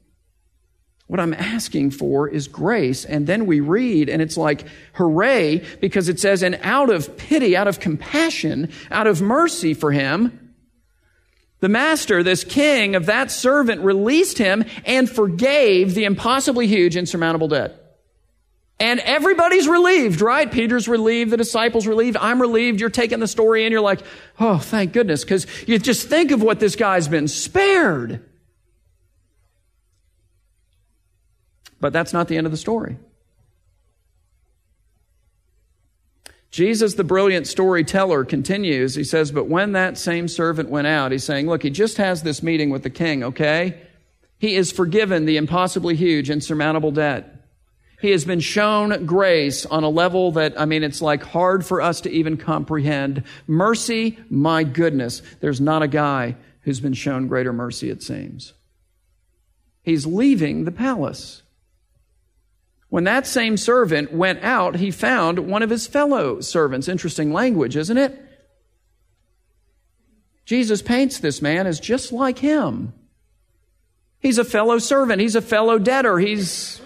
What 1.09 1.19
I'm 1.19 1.35
asking 1.35 1.91
for 1.91 2.29
is 2.29 2.47
grace. 2.47 3.05
And 3.05 3.27
then 3.27 3.47
we 3.47 3.59
read, 3.59 4.09
and 4.09 4.23
it's 4.23 4.37
like, 4.37 4.65
hooray, 4.95 5.65
because 5.81 6.09
it 6.09 6.21
says, 6.21 6.45
and 6.45 6.59
out 6.63 6.89
of 6.89 7.17
pity, 7.17 7.57
out 7.57 7.67
of 7.67 7.81
compassion, 7.81 8.71
out 8.93 9.09
of 9.09 9.21
mercy 9.21 9.75
for 9.75 9.91
him, 9.91 10.55
the 11.59 11.69
master, 11.69 12.23
this 12.23 12.45
king 12.45 12.95
of 12.95 13.07
that 13.07 13.33
servant, 13.33 13.83
released 13.83 14.39
him 14.39 14.65
and 14.85 15.11
forgave 15.11 15.95
the 15.95 16.05
impossibly 16.05 16.69
huge, 16.69 16.97
insurmountable 16.97 17.49
debt. 17.49 17.84
And 18.81 18.99
everybody's 19.01 19.69
relieved, 19.69 20.21
right? 20.21 20.51
Peter's 20.51 20.89
relieved, 20.89 21.31
the 21.31 21.37
disciples 21.37 21.87
relieved, 21.87 22.17
I'm 22.17 22.41
relieved. 22.41 22.81
You're 22.81 22.91
taking 22.91 23.21
the 23.21 23.29
story 23.29 23.65
and 23.65 23.73
you're 23.73 23.81
like, 23.81 24.01
oh, 24.41 24.59
thank 24.59 24.93
goodness, 24.93 25.23
because 25.23 25.47
you 25.69 25.79
just 25.79 26.09
think 26.09 26.33
of 26.33 26.43
what 26.43 26.59
this 26.59 26.75
guy's 26.75 27.07
been 27.07 27.29
spared. 27.29 28.25
But 31.81 31.93
that's 31.93 32.13
not 32.13 32.29
the 32.29 32.37
end 32.37 32.47
of 32.47 32.51
the 32.51 32.57
story. 32.57 32.97
Jesus, 36.51 36.95
the 36.95 37.05
brilliant 37.05 37.49
storyteller, 37.49 38.25
continues. 38.25 38.95
He 38.95 39.03
says, 39.03 39.33
But 39.33 39.49
when 39.49 39.73
that 39.73 39.99
same 39.99 40.29
servant 40.29 40.71
went 40.71 40.87
out, 40.87 41.11
he's 41.11 41.25
saying, 41.25 41.49
Look, 41.49 41.65
he 41.65 41.71
just 41.71 41.97
has 41.97 42.23
this 42.23 42.45
meeting 42.45 42.71
with 42.71 42.85
the 42.85 42.91
king, 42.91 43.25
okay? 43.25 43.83
He 44.39 44.55
is 44.55 44.71
forgiven 44.71 45.27
the 45.27 45.37
impossibly 45.37 45.97
huge, 45.97 46.31
insurmountable 46.31 46.93
debt. 46.93 47.34
He 48.05 48.11
has 48.11 48.27
been 48.27 48.41
shown 48.41 49.07
grace 49.07 49.65
on 49.65 49.83
a 49.83 49.89
level 49.89 50.33
that, 50.33 50.61
I 50.61 50.67
mean, 50.67 50.83
it's 50.83 51.01
like 51.01 51.23
hard 51.23 51.65
for 51.65 51.81
us 51.81 52.03
to 52.03 52.11
even 52.11 52.37
comprehend. 52.37 53.23
Mercy, 53.47 54.19
my 54.29 54.63
goodness, 54.63 55.23
there's 55.41 55.59
not 55.59 55.83
a 55.83 55.89
guy 55.89 56.37
who's 56.65 56.81
been 56.81 56.93
shown 56.93 57.29
greater 57.29 57.51
mercy, 57.51 57.89
it 57.89 58.03
seems. 58.03 58.53
He's 59.81 60.05
leaving 60.05 60.67
the 60.67 60.71
palace. 60.71 61.45
When 62.91 63.05
that 63.05 63.27
same 63.27 63.57
servant 63.57 64.13
went 64.13 64.45
out, 64.45 64.77
he 64.77 64.91
found 64.91 65.39
one 65.39 65.63
of 65.63 65.71
his 65.71 65.87
fellow 65.87 66.43
servants. 66.43 66.89
Interesting 66.89 67.33
language, 67.33 67.75
isn't 67.75 67.97
it? 67.97 68.21
Jesus 70.45 70.83
paints 70.83 71.21
this 71.21 71.41
man 71.41 71.67
as 71.67 71.81
just 71.81 72.13
like 72.13 72.41
him. 72.41 72.93
He's 74.19 74.37
a 74.37 74.45
fellow 74.45 74.79
servant. 74.79 75.23
He's 75.23 75.37
a 75.37 75.41
fellow 75.41 75.79
debtor. 75.79 76.19
He's 76.19 76.83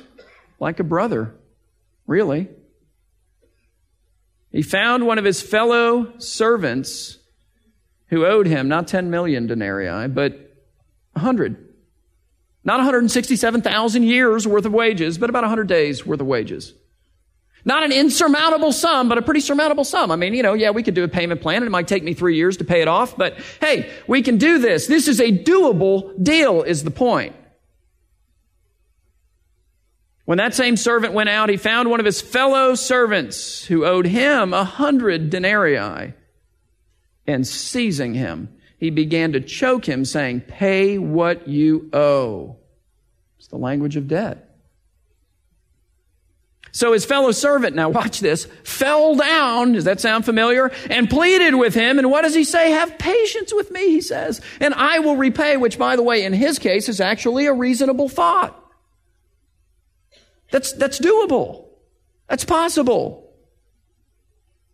like 0.59 0.81
a 0.81 0.85
brother, 0.85 1.35
really. 2.07 2.49
He 4.51 4.63
found 4.63 5.07
one 5.07 5.19
of 5.19 5.25
his 5.25 5.43
fellow 5.43 6.19
servants 6.19 7.19
who 8.07 8.25
owed 8.25 8.47
him 8.47 8.69
not 8.69 8.89
10 8.89 9.11
million 9.11 9.47
denarii, 9.47 10.09
but 10.09 10.33
100. 11.13 11.65
Not 12.65 12.79
167,000 12.79 14.03
years 14.03 14.47
worth 14.47 14.65
of 14.65 14.73
wages, 14.73 15.19
but 15.19 15.31
about 15.31 15.43
100 15.43 15.69
days 15.69 16.05
worth 16.05 16.21
of 16.21 16.27
wages. 16.27 16.75
Not 17.65 17.83
an 17.83 17.93
insurmountable 17.93 18.73
sum, 18.73 19.09
but 19.09 19.19
a 19.19 19.23
pretty 19.23 19.41
surmountable 19.41 19.85
sum. 19.85 20.11
I 20.11 20.17
mean, 20.17 20.33
you 20.33 20.43
know, 20.43 20.55
yeah, 20.55 20.71
we 20.71 20.83
could 20.83 20.95
do 20.95 21.05
a 21.05 21.09
payment 21.09 21.41
plan 21.41 21.57
and 21.57 21.67
it 21.67 21.71
might 21.71 21.89
take 21.89 22.03
me 22.03 22.15
three 22.15 22.37
years 22.37 22.57
to 22.59 22.65
pay 22.65 22.81
it 22.81 22.89
off, 22.89 23.17
but 23.17 23.39
hey, 23.61 23.91
we 24.07 24.23
can 24.23 24.39
do 24.39 24.59
this. 24.59 24.87
This 24.87 25.09
is 25.09 25.21
a 25.21 25.31
doable 25.31 26.13
deal 26.23 26.63
is 26.63 26.85
the 26.85 26.91
point. 26.91 27.35
When 30.29 30.37
that 30.37 30.53
same 30.53 30.77
servant 30.77 31.15
went 31.15 31.31
out, 31.31 31.49
he 31.49 31.57
found 31.57 31.89
one 31.89 32.01
of 32.01 32.05
his 32.05 32.21
fellow 32.21 32.75
servants 32.75 33.65
who 33.65 33.87
owed 33.87 34.05
him 34.05 34.53
a 34.53 34.63
hundred 34.63 35.31
denarii. 35.31 36.13
And 37.27 37.47
seizing 37.47 38.13
him, 38.13 38.51
he 38.77 38.91
began 38.91 39.33
to 39.33 39.41
choke 39.41 39.89
him, 39.89 40.05
saying, 40.05 40.43
Pay 40.43 40.99
what 40.99 41.49
you 41.49 41.89
owe. 41.95 42.57
It's 43.39 43.47
the 43.47 43.57
language 43.57 43.97
of 43.97 44.07
debt. 44.07 44.55
So 46.73 46.93
his 46.93 47.07
fellow 47.07 47.33
servant, 47.33 47.75
now 47.75 47.89
watch 47.89 48.21
this, 48.21 48.49
fell 48.65 49.17
down, 49.17 49.73
does 49.73 49.85
that 49.85 49.99
sound 49.99 50.27
familiar? 50.27 50.71
And 50.91 51.09
pleaded 51.09 51.55
with 51.55 51.73
him. 51.73 51.99
And 51.99 52.11
what 52.11 52.21
does 52.21 52.35
he 52.35 52.45
say? 52.45 52.73
Have 52.73 52.99
patience 52.99 53.55
with 53.55 53.71
me, 53.71 53.89
he 53.93 54.03
says, 54.03 54.43
and 54.61 54.75
I 54.75 54.99
will 54.99 55.17
repay, 55.17 55.57
which 55.57 55.79
by 55.79 55.97
the 55.97 56.03
way, 56.03 56.23
in 56.23 56.35
his 56.35 56.59
case 56.59 56.91
is 56.91 57.01
actually 57.01 57.47
a 57.47 57.55
reasonable 57.55 58.11
thought. 58.11 58.67
That's, 60.51 60.73
that's 60.73 60.99
doable. 60.99 61.67
That's 62.29 62.45
possible. 62.45 63.25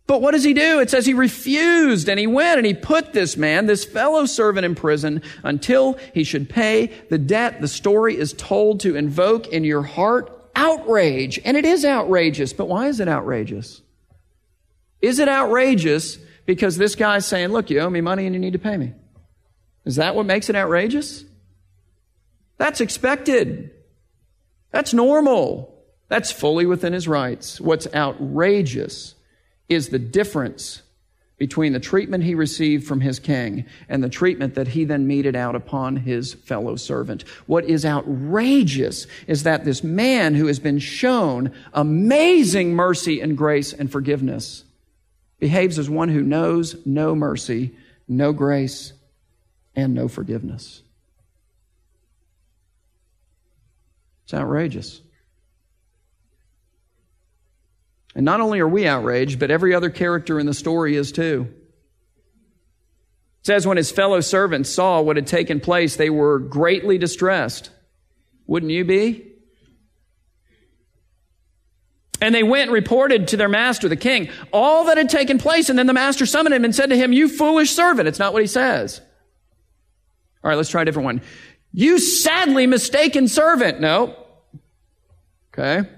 But 0.07 0.21
what 0.21 0.31
does 0.31 0.43
he 0.43 0.53
do? 0.53 0.79
It 0.79 0.89
says 0.89 1.05
he 1.05 1.15
refused 1.15 2.07
and 2.09 2.19
he 2.19 2.27
went 2.27 2.57
and 2.57 2.65
he 2.65 2.75
put 2.75 3.13
this 3.13 3.37
man, 3.37 3.65
this 3.65 3.83
fellow 3.83 4.25
servant 4.25 4.65
in 4.65 4.75
prison 4.75 5.21
until 5.43 5.97
he 6.13 6.23
should 6.23 6.47
pay 6.47 6.91
the 7.09 7.17
debt. 7.17 7.59
The 7.59 7.67
story 7.67 8.15
is 8.15 8.33
told 8.33 8.81
to 8.81 8.95
invoke 8.95 9.47
in 9.47 9.63
your 9.63 9.81
heart 9.81 10.49
outrage. 10.55 11.39
And 11.43 11.57
it 11.57 11.65
is 11.65 11.83
outrageous. 11.83 12.53
But 12.53 12.67
why 12.67 12.87
is 12.87 12.99
it 12.99 13.07
outrageous? 13.07 13.81
Is 15.01 15.17
it 15.19 15.27
outrageous 15.27 16.19
because 16.45 16.77
this 16.77 16.95
guy's 16.95 17.25
saying, 17.25 17.49
look, 17.49 17.71
you 17.71 17.79
owe 17.79 17.89
me 17.89 18.01
money 18.01 18.27
and 18.27 18.35
you 18.35 18.39
need 18.39 18.53
to 18.53 18.59
pay 18.59 18.77
me? 18.77 18.93
Is 19.85 19.95
that 19.95 20.15
what 20.15 20.27
makes 20.27 20.49
it 20.49 20.55
outrageous? 20.55 21.25
That's 22.57 22.79
expected. 22.79 23.71
That's 24.75 24.93
normal. 24.93 25.73
That's 26.09 26.33
fully 26.33 26.65
within 26.65 26.91
his 26.91 27.07
rights. 27.07 27.61
What's 27.61 27.87
outrageous 27.95 29.15
is 29.69 29.87
the 29.87 29.99
difference 29.99 30.81
between 31.37 31.71
the 31.71 31.79
treatment 31.79 32.25
he 32.25 32.35
received 32.35 32.85
from 32.85 32.99
his 32.99 33.17
king 33.17 33.63
and 33.87 34.03
the 34.03 34.09
treatment 34.09 34.55
that 34.55 34.67
he 34.67 34.83
then 34.83 35.07
meted 35.07 35.33
out 35.33 35.55
upon 35.55 35.95
his 35.95 36.33
fellow 36.33 36.75
servant. 36.75 37.23
What 37.45 37.63
is 37.63 37.85
outrageous 37.85 39.07
is 39.27 39.43
that 39.43 39.63
this 39.63 39.81
man 39.81 40.35
who 40.35 40.47
has 40.47 40.59
been 40.59 40.79
shown 40.79 41.53
amazing 41.73 42.73
mercy 42.73 43.21
and 43.21 43.37
grace 43.37 43.71
and 43.71 43.89
forgiveness 43.89 44.65
behaves 45.39 45.79
as 45.79 45.89
one 45.89 46.09
who 46.09 46.21
knows 46.21 46.85
no 46.85 47.15
mercy, 47.15 47.71
no 48.09 48.33
grace, 48.33 48.91
and 49.73 49.93
no 49.93 50.09
forgiveness. 50.09 50.81
It's 54.25 54.33
outrageous. 54.33 55.01
And 58.15 58.25
not 58.25 58.41
only 58.41 58.59
are 58.59 58.67
we 58.67 58.87
outraged, 58.87 59.39
but 59.39 59.51
every 59.51 59.75
other 59.75 59.89
character 59.89 60.39
in 60.39 60.45
the 60.45 60.53
story 60.53 60.95
is 60.95 61.11
too. 61.11 61.47
It 63.41 63.45
says 63.45 63.67
when 63.67 63.77
his 63.77 63.91
fellow 63.91 64.21
servants 64.21 64.69
saw 64.69 65.01
what 65.01 65.17
had 65.17 65.27
taken 65.27 65.59
place, 65.59 65.95
they 65.95 66.09
were 66.09 66.39
greatly 66.39 66.97
distressed. 66.97 67.69
Wouldn't 68.47 68.71
you 68.71 68.85
be? 68.85 69.33
And 72.21 72.33
they 72.33 72.43
went 72.43 72.63
and 72.63 72.71
reported 72.71 73.27
to 73.29 73.37
their 73.37 73.49
master, 73.49 73.89
the 73.89 73.95
king, 73.95 74.29
all 74.53 74.85
that 74.85 74.97
had 74.97 75.09
taken 75.09 75.37
place. 75.37 75.69
And 75.69 75.77
then 75.77 75.85
the 75.85 75.93
master 75.93 76.25
summoned 76.25 76.55
him 76.55 76.63
and 76.63 76.73
said 76.73 76.89
to 76.89 76.97
him, 76.97 77.11
You 77.11 77.27
foolish 77.27 77.71
servant. 77.71 78.07
It's 78.07 78.19
not 78.19 78.33
what 78.33 78.41
he 78.41 78.47
says. 78.47 79.01
All 80.43 80.49
right, 80.49 80.55
let's 80.55 80.69
try 80.69 80.83
a 80.83 80.85
different 80.85 81.05
one. 81.05 81.21
You 81.77 81.99
sadly 81.99 82.67
mistaken 82.67 83.27
servant. 83.27 83.81
No. 83.81 84.15
Okay. 85.53 85.89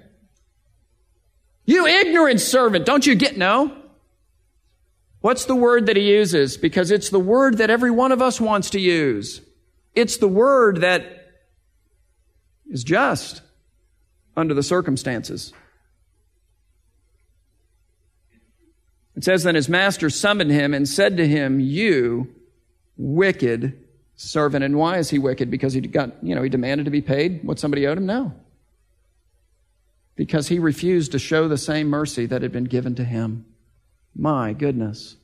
You 1.66 1.86
ignorant 1.86 2.42
servant, 2.42 2.88
don't 2.88 3.06
you 3.06 3.13
get 3.13 3.38
no? 3.38 3.78
What's 5.22 5.46
the 5.46 5.56
word 5.56 5.86
that 5.86 5.96
he 5.96 6.10
uses? 6.10 6.58
Because 6.58 6.90
it's 6.90 7.12
the 7.12 7.20
word 7.20 7.60
that 7.60 7.70
every 7.70 7.92
one 7.92 8.12
of 8.12 8.24
us 8.24 8.42
wants 8.42 8.72
to 8.72 8.80
use. 8.80 9.42
It's 9.94 10.18
the 10.18 10.28
word 10.28 10.82
that 10.82 11.36
is 12.72 12.84
just 12.84 13.44
under 14.36 14.56
the 14.56 14.63
circumstances. 14.63 15.54
It 19.16 19.24
says, 19.24 19.44
Then 19.44 19.54
his 19.54 19.70
master 19.70 20.10
summoned 20.10 20.50
him 20.50 20.74
and 20.74 20.90
said 20.90 21.18
to 21.18 21.28
him, 21.28 21.60
You 21.60 22.34
wicked 22.98 23.87
servant. 24.17 24.65
And 24.65 24.77
why 24.77 24.97
is 24.97 25.10
he 25.10 25.17
wicked? 25.17 25.49
Because 25.49 25.73
he 25.73 25.82
got, 25.82 26.12
you 26.21 26.36
know, 26.36 26.43
he 26.43 26.49
demanded 26.49 26.84
to 26.86 26.91
be 26.91 27.01
paid 27.01 27.43
what 27.43 27.58
somebody 27.58 27.88
owed 27.88 27.97
him? 27.97 28.06
No 28.06 28.34
because 30.17 30.47
he 30.47 30.60
refused 30.60 31.13
to 31.13 31.19
show 31.19 31.47
the 31.47 31.58
same 31.58 31.88
mercy 31.88 32.25
that 32.25 32.41
had 32.41 32.51
been 32.51 32.65
given 32.65 32.95
to 32.95 33.06
him. 33.06 33.45
My 34.13 34.51
goodness. 34.51 35.15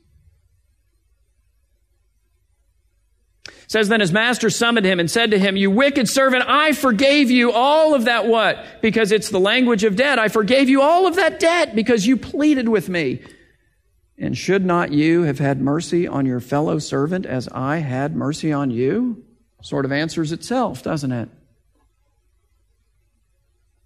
Says 3.67 3.89
then 3.89 4.01
his 4.01 4.11
master 4.11 4.51
summoned 4.51 4.85
him 4.85 4.99
and 4.99 5.09
said 5.09 5.31
to 5.31 5.39
him, 5.39 5.57
You 5.57 5.71
wicked 5.71 6.07
servant, 6.07 6.43
I 6.47 6.73
forgave 6.73 7.31
you 7.31 7.51
all 7.51 7.95
of 7.95 8.05
that 8.05 8.27
what? 8.27 8.63
Because 8.83 9.11
it's 9.11 9.29
the 9.29 9.39
language 9.39 9.83
of 9.83 9.95
debt. 9.95 10.19
I 10.19 10.27
forgave 10.27 10.69
you 10.69 10.83
all 10.83 11.07
of 11.07 11.15
that 11.15 11.39
debt 11.39 11.75
because 11.75 12.05
you 12.05 12.15
pleaded 12.15 12.69
with 12.69 12.87
me. 12.87 13.21
And 14.17 14.37
should 14.37 14.63
not 14.65 14.91
you 14.91 15.23
have 15.23 15.39
had 15.39 15.59
mercy 15.59 16.07
on 16.07 16.25
your 16.25 16.39
fellow 16.39 16.79
servant 16.79 17.25
as 17.25 17.47
I 17.49 17.77
had 17.77 18.15
mercy 18.15 18.51
on 18.51 18.71
you? 18.71 19.23
Sort 19.61 19.85
of 19.85 19.91
answers 19.91 20.31
itself, 20.31 20.83
doesn't 20.83 21.11
it? 21.11 21.29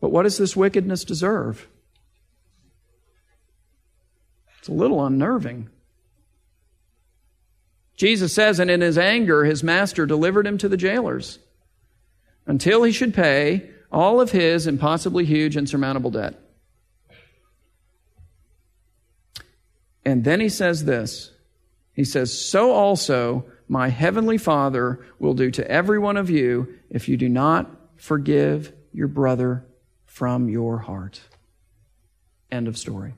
But 0.02 0.10
what 0.10 0.24
does 0.24 0.38
this 0.38 0.56
wickedness 0.56 1.04
deserve? 1.04 1.68
It's 4.60 4.68
a 4.68 4.74
little 4.74 5.06
unnerving. 5.06 5.70
Jesus 7.96 8.34
says, 8.34 8.60
and 8.60 8.70
in 8.70 8.82
his 8.82 8.98
anger, 8.98 9.44
his 9.44 9.64
master 9.64 10.06
delivered 10.06 10.46
him 10.46 10.58
to 10.60 10.70
the 10.70 10.78
jailers 10.78 11.40
until 12.46 12.84
he 12.84 12.92
should 12.92 13.14
pay 13.14 13.70
all 13.92 14.22
of 14.22 14.32
his 14.32 14.68
impossibly 14.68 15.26
huge, 15.26 15.58
insurmountable 15.58 16.12
debt. 16.12 16.36
And 20.08 20.24
then 20.24 20.40
he 20.40 20.48
says 20.48 20.86
this 20.86 21.32
He 21.92 22.06
says, 22.06 22.32
So 22.32 22.72
also 22.72 23.44
my 23.68 23.90
heavenly 23.90 24.38
Father 24.38 25.06
will 25.20 25.34
do 25.34 25.52
to 25.52 25.70
every 25.70 26.00
one 26.00 26.16
of 26.16 26.30
you 26.30 26.76
if 26.90 27.10
you 27.10 27.18
do 27.18 27.28
not 27.28 27.70
forgive 27.98 28.72
your 28.94 29.10
brother 29.10 29.66
from 30.06 30.48
your 30.48 30.78
heart. 30.78 31.20
End 32.50 32.70
of 32.70 32.78
story. 32.78 33.16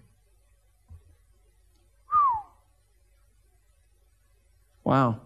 Wow. 4.84 5.21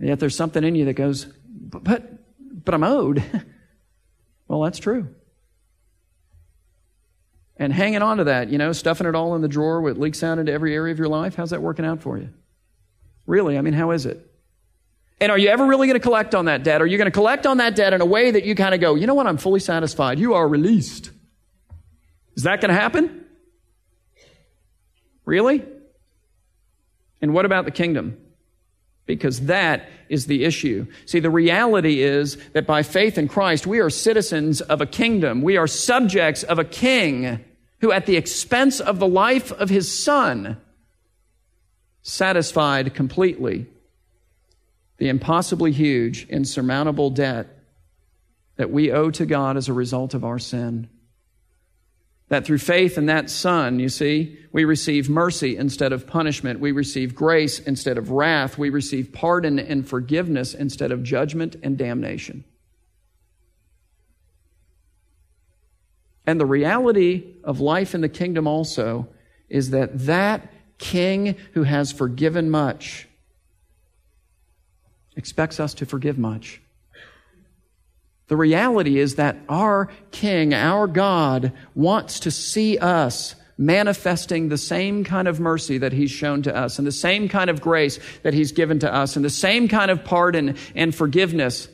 And 0.00 0.08
yet 0.08 0.18
there's 0.18 0.34
something 0.34 0.64
in 0.64 0.74
you 0.74 0.86
that 0.86 0.94
goes, 0.94 1.26
but, 1.48 1.84
but, 1.84 2.64
but 2.64 2.74
I'm 2.74 2.82
owed. 2.82 3.22
well, 4.48 4.62
that's 4.62 4.80
true. 4.80 5.14
And 7.58 7.72
hanging 7.72 8.02
on 8.02 8.18
to 8.18 8.24
that, 8.24 8.50
you 8.50 8.58
know, 8.58 8.72
stuffing 8.72 9.06
it 9.06 9.14
all 9.14 9.34
in 9.34 9.40
the 9.40 9.48
drawer 9.48 9.80
where 9.80 9.92
it 9.92 9.98
leaks 9.98 10.22
out 10.22 10.38
into 10.38 10.52
every 10.52 10.74
area 10.74 10.92
of 10.92 10.98
your 10.98 11.08
life, 11.08 11.36
how's 11.36 11.50
that 11.50 11.62
working 11.62 11.86
out 11.86 12.02
for 12.02 12.18
you? 12.18 12.28
Really, 13.26 13.56
I 13.56 13.62
mean, 13.62 13.72
how 13.72 13.92
is 13.92 14.04
it? 14.04 14.30
And 15.20 15.32
are 15.32 15.38
you 15.38 15.48
ever 15.48 15.64
really 15.64 15.86
going 15.86 15.98
to 15.98 16.02
collect 16.02 16.34
on 16.34 16.44
that 16.44 16.62
debt? 16.62 16.82
Are 16.82 16.86
you 16.86 16.98
going 16.98 17.06
to 17.06 17.12
collect 17.12 17.46
on 17.46 17.56
that 17.56 17.74
debt 17.74 17.94
in 17.94 18.02
a 18.02 18.06
way 18.06 18.30
that 18.30 18.44
you 18.44 18.54
kind 18.54 18.74
of 18.74 18.80
go, 18.80 18.94
you 18.94 19.06
know 19.06 19.14
what, 19.14 19.26
I'm 19.26 19.38
fully 19.38 19.60
satisfied. 19.60 20.18
You 20.18 20.34
are 20.34 20.46
released. 20.46 21.10
Is 22.36 22.42
that 22.42 22.60
going 22.60 22.68
to 22.68 22.78
happen? 22.78 23.24
Really? 25.24 25.64
And 27.22 27.32
what 27.32 27.46
about 27.46 27.64
the 27.64 27.70
kingdom? 27.70 28.18
Because 29.06 29.42
that 29.42 29.88
is 30.08 30.26
the 30.26 30.44
issue. 30.44 30.86
See, 31.04 31.20
the 31.20 31.30
reality 31.30 32.02
is 32.02 32.36
that 32.52 32.66
by 32.66 32.82
faith 32.82 33.18
in 33.18 33.28
Christ, 33.28 33.66
we 33.66 33.78
are 33.78 33.90
citizens 33.90 34.60
of 34.60 34.80
a 34.80 34.86
kingdom. 34.86 35.42
We 35.42 35.56
are 35.56 35.66
subjects 35.66 36.42
of 36.42 36.58
a 36.58 36.64
king 36.64 37.44
who, 37.80 37.92
at 37.92 38.06
the 38.06 38.16
expense 38.16 38.80
of 38.80 38.98
the 38.98 39.06
life 39.06 39.52
of 39.52 39.68
his 39.68 39.96
son, 39.96 40.56
satisfied 42.02 42.94
completely 42.94 43.66
the 44.98 45.08
impossibly 45.08 45.72
huge, 45.72 46.26
insurmountable 46.28 47.10
debt 47.10 47.48
that 48.56 48.70
we 48.70 48.90
owe 48.90 49.10
to 49.10 49.26
God 49.26 49.56
as 49.56 49.68
a 49.68 49.72
result 49.72 50.14
of 50.14 50.24
our 50.24 50.38
sin. 50.38 50.88
That 52.28 52.44
through 52.44 52.58
faith 52.58 52.98
in 52.98 53.06
that 53.06 53.30
Son, 53.30 53.78
you 53.78 53.88
see, 53.88 54.38
we 54.52 54.64
receive 54.64 55.08
mercy 55.08 55.56
instead 55.56 55.92
of 55.92 56.06
punishment. 56.06 56.58
We 56.58 56.72
receive 56.72 57.14
grace 57.14 57.60
instead 57.60 57.98
of 57.98 58.10
wrath. 58.10 58.58
We 58.58 58.68
receive 58.68 59.12
pardon 59.12 59.58
and 59.58 59.86
forgiveness 59.86 60.52
instead 60.52 60.90
of 60.90 61.04
judgment 61.04 61.56
and 61.62 61.78
damnation. 61.78 62.44
And 66.26 66.40
the 66.40 66.46
reality 66.46 67.36
of 67.44 67.60
life 67.60 67.94
in 67.94 68.00
the 68.00 68.08
kingdom 68.08 68.48
also 68.48 69.08
is 69.48 69.70
that 69.70 70.06
that 70.06 70.52
king 70.78 71.36
who 71.52 71.62
has 71.62 71.92
forgiven 71.92 72.50
much 72.50 73.08
expects 75.14 75.60
us 75.60 75.74
to 75.74 75.86
forgive 75.86 76.18
much. 76.18 76.60
The 78.28 78.36
reality 78.36 78.98
is 78.98 79.16
that 79.16 79.36
our 79.48 79.88
King, 80.10 80.52
our 80.52 80.86
God, 80.86 81.52
wants 81.74 82.20
to 82.20 82.30
see 82.30 82.76
us 82.78 83.34
manifesting 83.58 84.48
the 84.48 84.58
same 84.58 85.04
kind 85.04 85.28
of 85.28 85.40
mercy 85.40 85.78
that 85.78 85.92
He's 85.92 86.10
shown 86.10 86.42
to 86.42 86.54
us, 86.54 86.78
and 86.78 86.86
the 86.86 86.92
same 86.92 87.28
kind 87.28 87.48
of 87.48 87.60
grace 87.60 87.98
that 88.22 88.34
He's 88.34 88.52
given 88.52 88.78
to 88.80 88.92
us, 88.92 89.16
and 89.16 89.24
the 89.24 89.30
same 89.30 89.68
kind 89.68 89.90
of 89.90 90.04
pardon 90.04 90.56
and 90.74 90.94
forgiveness 90.94 91.68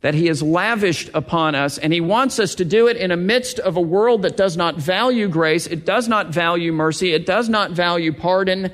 that 0.00 0.14
He 0.14 0.26
has 0.26 0.42
lavished 0.42 1.10
upon 1.14 1.54
us. 1.54 1.78
And 1.78 1.92
He 1.92 2.00
wants 2.00 2.38
us 2.38 2.56
to 2.56 2.64
do 2.64 2.88
it 2.88 2.96
in 2.96 3.10
a 3.10 3.16
midst 3.16 3.58
of 3.58 3.76
a 3.76 3.80
world 3.80 4.22
that 4.22 4.36
does 4.36 4.56
not 4.56 4.76
value 4.76 5.28
grace, 5.28 5.66
it 5.66 5.86
does 5.86 6.08
not 6.08 6.28
value 6.28 6.72
mercy, 6.72 7.12
it 7.12 7.24
does 7.24 7.48
not 7.48 7.70
value 7.70 8.12
pardon, 8.12 8.72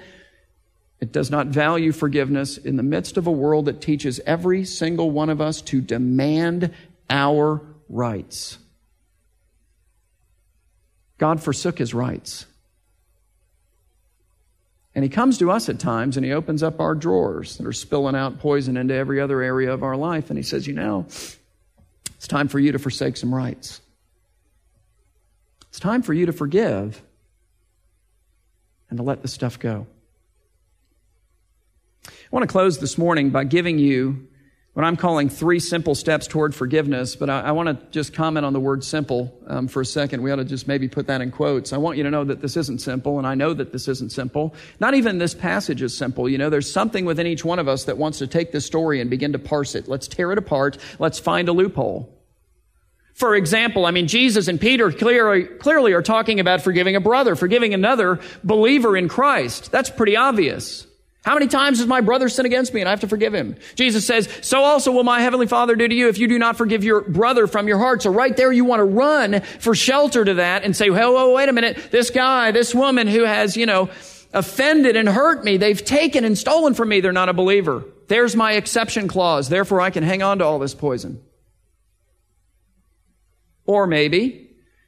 it 1.01 1.13
does 1.13 1.31
not 1.31 1.49
value 1.49 1.93
forgiveness 1.93 2.57
in 2.57 2.77
the 2.77 2.83
midst 2.83 3.17
of 3.17 3.27
a 3.27 3.33
world 3.33 3.67
that 3.67 3.81
teaches 3.81 4.21
every 4.27 4.65
single 4.65 5.11
one 5.11 5.29
of 5.29 5.41
us 5.41 5.61
to 5.63 5.81
demand 5.81 6.73
our 7.09 7.63
rights. 7.89 8.59
God 11.19 11.43
forsook 11.43 11.79
his 11.79 11.95
rights. 11.95 12.47
And 14.95 15.03
he 15.03 15.09
comes 15.09 15.39
to 15.39 15.51
us 15.51 15.69
at 15.69 15.81
times 15.81 16.17
and 16.17 16.25
he 16.25 16.33
opens 16.33 16.63
up 16.63 16.81
our 16.81 16.95
drawers 16.95 17.57
that 17.57 17.67
are 17.67 17.73
spilling 17.73 18.15
out 18.15 18.39
poison 18.39 18.77
into 18.77 18.95
every 18.95 19.21
other 19.21 19.43
area 19.43 19.73
of 19.73 19.83
our 19.83 19.97
life. 19.97 20.31
And 20.31 20.39
he 20.39 20.43
says, 20.43 20.67
You 20.67 20.75
know, 20.75 21.07
It's 21.09 22.29
time 22.29 22.49
for 22.49 22.59
you 22.59 22.73
to 22.73 22.79
forsake 22.79 23.17
some 23.17 23.35
rights. 23.35 23.81
It's 25.69 25.81
time 25.81 26.03
for 26.03 26.13
you 26.15 26.27
to 26.27 26.33
forgive 26.33 27.03
and 28.89 28.97
to 28.99 29.03
let 29.03 29.23
the 29.23 29.29
stuff 29.29 29.59
go. 29.59 29.87
I 32.07 32.13
want 32.31 32.45
to 32.45 32.53
close 32.53 32.79
this 32.79 32.97
morning 32.97 33.31
by 33.31 33.45
giving 33.45 33.79
you 33.79 34.29
what 34.75 34.85
I'm 34.85 34.97
calling 34.97 35.29
three 35.29 35.61
simple 35.61 35.95
steps 35.95 36.27
toward 36.27 36.53
forgiveness, 36.53 37.15
but 37.15 37.31
I, 37.31 37.43
I 37.43 37.53
want 37.53 37.69
to 37.69 37.87
just 37.93 38.13
comment 38.13 38.45
on 38.45 38.53
the 38.53 38.61
word 38.61 38.83
simple 38.83 39.33
um, 39.47 39.69
for 39.69 39.81
a 39.81 39.87
second. 39.87 40.23
We 40.23 40.33
ought 40.33 40.37
to 40.37 40.45
just 40.45 40.67
maybe 40.67 40.89
put 40.89 41.07
that 41.07 41.21
in 41.21 41.31
quotes. 41.31 41.73
I 41.73 41.77
want 41.77 41.97
you 41.97 42.03
to 42.03 42.11
know 42.11 42.25
that 42.25 42.41
this 42.41 42.57
isn't 42.57 42.81
simple, 42.81 43.19
and 43.19 43.27
I 43.27 43.37
know 43.37 43.55
that 43.55 43.73
this 43.73 43.87
isn't 43.87 44.11
simple. 44.11 44.53
Not 44.81 44.95
even 44.95 45.19
this 45.19 45.33
passage 45.33 45.81
is 45.81 45.97
simple. 45.97 46.29
You 46.29 46.39
know, 46.39 46.51
there's 46.51 46.71
something 46.71 47.05
within 47.05 47.29
each 47.29 47.45
one 47.45 47.61
of 47.61 47.69
us 47.69 47.85
that 47.85 47.99
wants 47.99 48.19
to 48.19 48.27
take 48.27 48.51
this 48.51 48.67
story 48.67 49.01
and 49.01 49.09
begin 49.09 49.33
to 49.33 49.39
parse 49.39 49.77
it. 49.77 49.87
Let's 49.87 50.09
tear 50.09 50.33
it 50.33 50.39
apart. 50.39 50.77
Let's 50.99 51.21
find 51.21 51.49
a 51.49 51.53
loophole. 51.53 52.11
For 53.15 53.37
example, 53.37 53.87
I 53.87 53.93
mean, 53.93 54.09
Jesus 54.09 54.49
and 54.49 54.61
Peter 54.61 54.91
clearly, 54.91 55.45
clearly 55.45 55.93
are 55.93 56.03
talking 56.03 56.41
about 56.41 56.63
forgiving 56.63 56.97
a 56.97 57.01
brother, 57.01 57.37
forgiving 57.37 57.75
another 57.75 58.19
believer 58.43 58.97
in 58.97 59.09
Christ. 59.09 59.71
That's 59.71 59.89
pretty 59.89 60.17
obvious. 60.17 60.89
How 61.25 61.33
many 61.33 61.47
times 61.47 61.79
has 61.79 61.87
my 61.87 62.03
brother 62.03 62.29
sin 62.29 62.45
against 62.45 62.75
me 62.75 62.83
and 62.83 62.89
I 62.89 62.93
have 62.93 63.01
to 63.01 63.09
forgive 63.09 63.35
him? 63.35 63.57
Jesus 63.77 64.07
says, 64.07 64.29
so 64.43 64.63
also 64.63 64.93
will 64.93 65.05
my 65.05 65.23
heavenly 65.23 65.47
father 65.47 65.75
do 65.75 65.89
to 65.89 65.95
you 65.95 66.09
if 66.09 66.19
you 66.19 66.29
do 66.29 66.39
not 66.39 66.59
forgive 66.59 66.85
your 66.85 67.01
brother 67.01 67.47
from 67.47 67.67
your 67.67 67.79
heart. 67.79 68.03
So 68.03 68.13
right 68.13 68.37
there, 68.37 68.53
you 68.53 68.67
want 68.67 68.81
to 68.81 68.85
run 68.85 69.41
for 69.41 69.75
shelter 69.75 70.23
to 70.23 70.35
that 70.35 70.65
and 70.65 70.77
say, 70.77 70.91
well, 70.91 71.33
wait 71.33 71.49
a 71.49 71.53
minute. 71.55 71.79
This 71.91 72.11
guy, 72.11 72.51
this 72.51 72.75
woman 72.75 73.07
who 73.07 73.25
has, 73.25 73.57
you 73.57 73.65
know, 73.65 73.89
offended 74.35 74.97
and 74.97 75.09
hurt 75.09 75.45
me, 75.45 75.57
they've 75.57 75.83
taken 75.83 76.27
and 76.27 76.37
stolen 76.37 76.75
from 76.75 76.91
me. 76.91 77.01
They're 77.01 77.11
not 77.11 77.31
a 77.31 77.35
believer. 77.35 77.85
There's 78.09 78.37
my 78.37 78.53
exception 78.53 79.09
clause. 79.09 79.49
Therefore, 79.49 79.81
I 79.81 79.89
can 79.89 80.03
hang 80.03 80.23
on 80.23 80.41
to 80.41 80.45
all 80.45 80.59
this 80.59 80.75
poison. 80.75 81.23
Or 83.65 83.87
maybe 83.87 84.44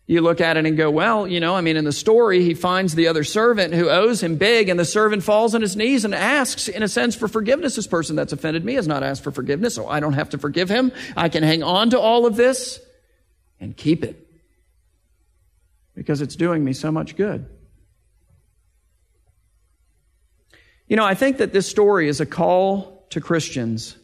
you 0.07 0.21
look 0.21 0.40
at 0.40 0.57
it 0.57 0.66
and 0.66 0.77
go, 0.77 0.88
well, 0.88 1.27
you 1.27 1.40
know, 1.40 1.57
I 1.57 1.61
mean, 1.62 1.77
in 1.77 1.85
the 1.85 1.92
story, 1.92 2.42
he 2.42 2.55
finds 2.55 2.95
the 2.95 3.09
other 3.09 3.25
servant 3.25 3.75
who 3.75 3.88
owes 3.88 4.23
him 4.23 4.37
big, 4.37 4.69
and 4.69 4.79
the 4.79 4.85
servant 4.85 5.25
falls 5.25 5.55
on 5.55 5.62
his 5.62 5.75
knees 5.75 6.05
and 6.05 6.14
asks, 6.14 6.69
in 6.69 6.85
a 6.85 6.88
sense, 6.88 7.16
for 7.16 7.27
forgiveness. 7.27 7.75
This 7.75 7.88
person 7.88 8.14
that's 8.14 8.33
offended 8.33 8.64
me 8.64 8.75
has 8.75 8.87
not 8.87 9.03
asked 9.03 9.25
for 9.25 9.33
forgiveness, 9.33 9.75
so 9.75 9.88
I 9.88 9.99
don't 9.99 10.12
have 10.12 10.31
to 10.31 10.38
forgive 10.38 10.69
him. 10.69 10.92
I 11.16 11.29
can 11.29 11.42
hang 11.42 11.64
on 11.64 11.90
to 11.90 11.99
all 11.99 12.25
of 12.25 12.37
this 12.37 12.81
and 13.59 13.77
keep 13.77 14.05
it 14.05 14.29
because 15.97 16.21
it's 16.21 16.37
doing 16.37 16.64
me 16.64 16.73
so 16.73 16.92
much 16.92 17.16
good. 17.16 17.47
You 20.87 20.97
know, 20.97 21.05
I 21.05 21.14
think 21.14 21.38
that 21.38 21.53
this 21.53 21.69
story 21.69 22.07
is 22.07 22.21
a 22.21 22.27
call 22.27 23.07
to 23.11 23.21
Christians 23.21 23.97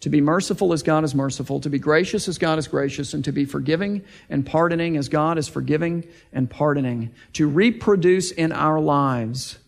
to 0.00 0.08
be 0.08 0.20
merciful 0.20 0.72
as 0.72 0.82
God 0.82 1.04
is 1.04 1.14
merciful, 1.14 1.60
to 1.60 1.68
be 1.68 1.78
gracious 1.78 2.26
as 2.26 2.38
God 2.38 2.58
is 2.58 2.66
gracious, 2.66 3.12
and 3.12 3.24
to 3.24 3.32
be 3.32 3.44
forgiving 3.44 4.02
and 4.30 4.46
pardoning 4.46 4.96
as 4.96 5.08
God 5.08 5.36
is 5.36 5.46
forgiving 5.46 6.08
and 6.32 6.48
pardoning. 6.48 7.10
To 7.34 7.46
reproduce 7.46 8.30
in 8.30 8.52
our 8.52 8.80
lives 8.80 9.58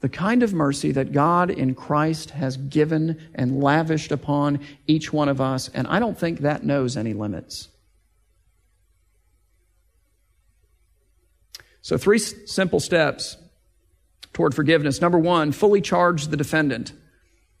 the 0.00 0.08
kind 0.08 0.44
of 0.44 0.54
mercy 0.54 0.92
that 0.92 1.10
God 1.10 1.50
in 1.50 1.74
Christ 1.74 2.30
has 2.30 2.56
given 2.56 3.20
and 3.34 3.60
lavished 3.60 4.12
upon 4.12 4.60
each 4.86 5.12
one 5.12 5.28
of 5.28 5.40
us. 5.40 5.68
And 5.74 5.88
I 5.88 5.98
don't 5.98 6.16
think 6.16 6.40
that 6.40 6.62
knows 6.62 6.96
any 6.96 7.12
limits. 7.12 7.68
So, 11.80 11.96
three 11.96 12.18
simple 12.18 12.80
steps 12.80 13.36
toward 14.32 14.54
forgiveness. 14.54 15.00
Number 15.00 15.18
one, 15.18 15.50
fully 15.50 15.80
charge 15.80 16.28
the 16.28 16.36
defendant. 16.36 16.92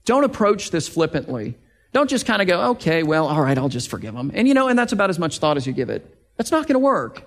Don't 0.04 0.22
approach 0.22 0.70
this 0.70 0.86
flippantly. 0.86 1.56
Don't 1.92 2.10
just 2.10 2.26
kind 2.26 2.42
of 2.42 2.48
go, 2.48 2.70
okay, 2.70 3.02
well, 3.02 3.26
all 3.26 3.40
right, 3.40 3.56
I'll 3.56 3.68
just 3.68 3.88
forgive 3.88 4.14
them. 4.14 4.30
And 4.34 4.46
you 4.46 4.54
know, 4.54 4.68
and 4.68 4.78
that's 4.78 4.92
about 4.92 5.10
as 5.10 5.18
much 5.18 5.38
thought 5.38 5.56
as 5.56 5.66
you 5.66 5.72
give 5.72 5.90
it. 5.90 6.16
That's 6.36 6.50
not 6.50 6.66
going 6.66 6.74
to 6.74 6.80
work. 6.80 7.22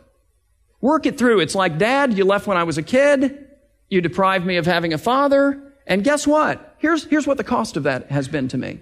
Work 0.82 1.06
it 1.06 1.17
through. 1.17 1.39
It's 1.39 1.56
like, 1.56 1.78
Dad, 1.78 2.17
you 2.17 2.26
left 2.26 2.47
when 2.47 2.58
I 2.58 2.63
was 2.63 2.78
a 2.78 2.84
kid. 2.84 3.47
You 3.89 4.02
deprived 4.02 4.45
me 4.45 4.58
of 4.58 4.65
having 4.65 4.93
a 4.93 4.97
father. 4.97 5.74
And 5.86 6.04
guess 6.04 6.26
what? 6.26 6.76
Here's, 6.78 7.04
here's 7.06 7.28
what 7.28 7.38
the 7.38 7.43
cost 7.43 7.76
of 7.76 7.84
that 7.84 8.12
has 8.12 8.28
been 8.28 8.47
to 8.50 8.58
me. 8.58 8.80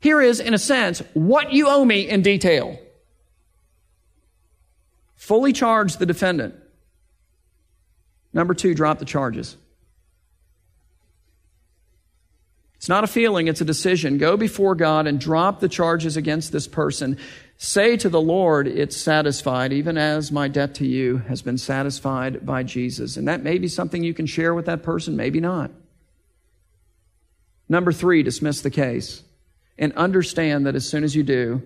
Here 0.00 0.20
is, 0.20 0.40
in 0.40 0.52
a 0.52 0.58
sense, 0.58 1.00
what 1.14 1.52
you 1.52 1.68
owe 1.68 1.84
me 1.84 2.08
in 2.08 2.22
detail. 2.22 2.78
Fully 5.14 5.52
charge 5.52 5.96
the 5.96 6.06
defendant. 6.06 6.56
Number 8.32 8.54
two, 8.54 8.74
drop 8.74 8.98
the 8.98 9.04
charges. 9.04 9.56
It's 12.82 12.88
not 12.88 13.04
a 13.04 13.06
feeling, 13.06 13.46
it's 13.46 13.60
a 13.60 13.64
decision. 13.64 14.18
Go 14.18 14.36
before 14.36 14.74
God 14.74 15.06
and 15.06 15.20
drop 15.20 15.60
the 15.60 15.68
charges 15.68 16.16
against 16.16 16.50
this 16.50 16.66
person. 16.66 17.16
Say 17.56 17.96
to 17.98 18.08
the 18.08 18.20
Lord, 18.20 18.66
It's 18.66 18.96
satisfied, 18.96 19.72
even 19.72 19.96
as 19.96 20.32
my 20.32 20.48
debt 20.48 20.74
to 20.74 20.84
you 20.84 21.18
has 21.28 21.42
been 21.42 21.58
satisfied 21.58 22.44
by 22.44 22.64
Jesus. 22.64 23.16
And 23.16 23.28
that 23.28 23.44
may 23.44 23.58
be 23.58 23.68
something 23.68 24.02
you 24.02 24.14
can 24.14 24.26
share 24.26 24.52
with 24.52 24.66
that 24.66 24.82
person, 24.82 25.14
maybe 25.14 25.38
not. 25.38 25.70
Number 27.68 27.92
three, 27.92 28.24
dismiss 28.24 28.62
the 28.62 28.68
case. 28.70 29.22
And 29.78 29.92
understand 29.92 30.66
that 30.66 30.74
as 30.74 30.84
soon 30.84 31.04
as 31.04 31.14
you 31.14 31.22
do, 31.22 31.62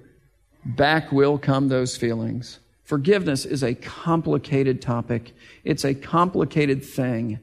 back 0.67 1.13
will 1.13 1.39
come 1.39 1.69
those 1.69 1.97
feelings. 1.97 2.59
Forgiveness 2.85 3.47
is 3.47 3.63
a 3.63 3.75
complicated 3.75 4.83
topic, 4.83 5.33
it's 5.65 5.87
a 5.87 5.95
complicated 5.95 6.85
thing. 6.85 7.39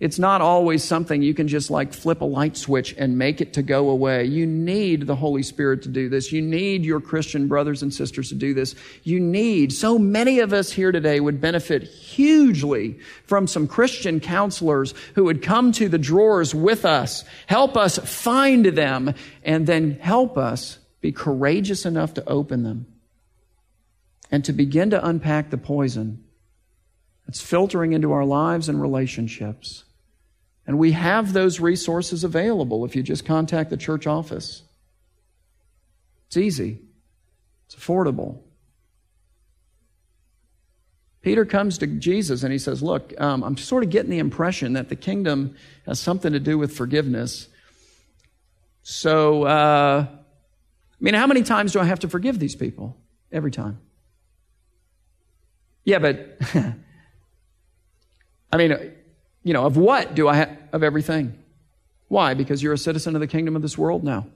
It's 0.00 0.18
not 0.18 0.40
always 0.40 0.84
something 0.84 1.22
you 1.22 1.34
can 1.34 1.48
just 1.48 1.72
like 1.72 1.92
flip 1.92 2.20
a 2.20 2.24
light 2.24 2.56
switch 2.56 2.94
and 2.96 3.18
make 3.18 3.40
it 3.40 3.54
to 3.54 3.62
go 3.62 3.90
away. 3.90 4.26
You 4.26 4.46
need 4.46 5.08
the 5.08 5.16
Holy 5.16 5.42
Spirit 5.42 5.82
to 5.82 5.88
do 5.88 6.08
this. 6.08 6.30
You 6.30 6.40
need 6.40 6.84
your 6.84 7.00
Christian 7.00 7.48
brothers 7.48 7.82
and 7.82 7.92
sisters 7.92 8.28
to 8.28 8.36
do 8.36 8.54
this. 8.54 8.76
You 9.02 9.18
need, 9.18 9.72
so 9.72 9.98
many 9.98 10.38
of 10.38 10.52
us 10.52 10.70
here 10.70 10.92
today 10.92 11.18
would 11.18 11.40
benefit 11.40 11.82
hugely 11.82 13.00
from 13.24 13.48
some 13.48 13.66
Christian 13.66 14.20
counselors 14.20 14.94
who 15.16 15.24
would 15.24 15.42
come 15.42 15.72
to 15.72 15.88
the 15.88 15.98
drawers 15.98 16.54
with 16.54 16.84
us, 16.84 17.24
help 17.48 17.76
us 17.76 17.98
find 17.98 18.66
them, 18.66 19.14
and 19.42 19.66
then 19.66 19.98
help 20.00 20.38
us 20.38 20.78
be 21.00 21.10
courageous 21.10 21.84
enough 21.84 22.14
to 22.14 22.28
open 22.28 22.62
them 22.62 22.86
and 24.30 24.44
to 24.44 24.52
begin 24.52 24.90
to 24.90 25.04
unpack 25.04 25.50
the 25.50 25.58
poison 25.58 26.22
that's 27.26 27.40
filtering 27.40 27.94
into 27.94 28.12
our 28.12 28.24
lives 28.24 28.68
and 28.68 28.80
relationships. 28.80 29.84
And 30.68 30.78
we 30.78 30.92
have 30.92 31.32
those 31.32 31.60
resources 31.60 32.24
available 32.24 32.84
if 32.84 32.94
you 32.94 33.02
just 33.02 33.24
contact 33.24 33.70
the 33.70 33.78
church 33.78 34.06
office. 34.06 34.62
It's 36.26 36.36
easy, 36.36 36.82
it's 37.66 37.74
affordable. 37.74 38.40
Peter 41.22 41.46
comes 41.46 41.78
to 41.78 41.86
Jesus 41.86 42.42
and 42.42 42.52
he 42.52 42.58
says, 42.58 42.82
Look, 42.82 43.18
um, 43.18 43.42
I'm 43.42 43.56
sort 43.56 43.82
of 43.82 43.88
getting 43.88 44.10
the 44.10 44.18
impression 44.18 44.74
that 44.74 44.90
the 44.90 44.96
kingdom 44.96 45.56
has 45.86 45.98
something 45.98 46.34
to 46.34 46.40
do 46.40 46.58
with 46.58 46.76
forgiveness. 46.76 47.48
So, 48.82 49.44
uh, 49.44 50.06
I 50.06 51.00
mean, 51.00 51.14
how 51.14 51.26
many 51.26 51.42
times 51.42 51.72
do 51.72 51.80
I 51.80 51.84
have 51.84 52.00
to 52.00 52.08
forgive 52.08 52.38
these 52.38 52.54
people? 52.54 52.94
Every 53.32 53.50
time. 53.50 53.78
Yeah, 55.84 55.98
but, 55.98 56.38
I 58.52 58.56
mean, 58.56 58.92
you 59.42 59.52
know, 59.52 59.64
of 59.64 59.76
what 59.76 60.14
do 60.14 60.28
I 60.28 60.36
have? 60.36 60.58
Of 60.72 60.82
everything. 60.82 61.38
Why? 62.08 62.34
Because 62.34 62.62
you're 62.62 62.72
a 62.72 62.78
citizen 62.78 63.14
of 63.14 63.20
the 63.20 63.26
kingdom 63.26 63.56
of 63.56 63.62
this 63.62 63.78
world 63.78 64.02
now. 64.02 64.26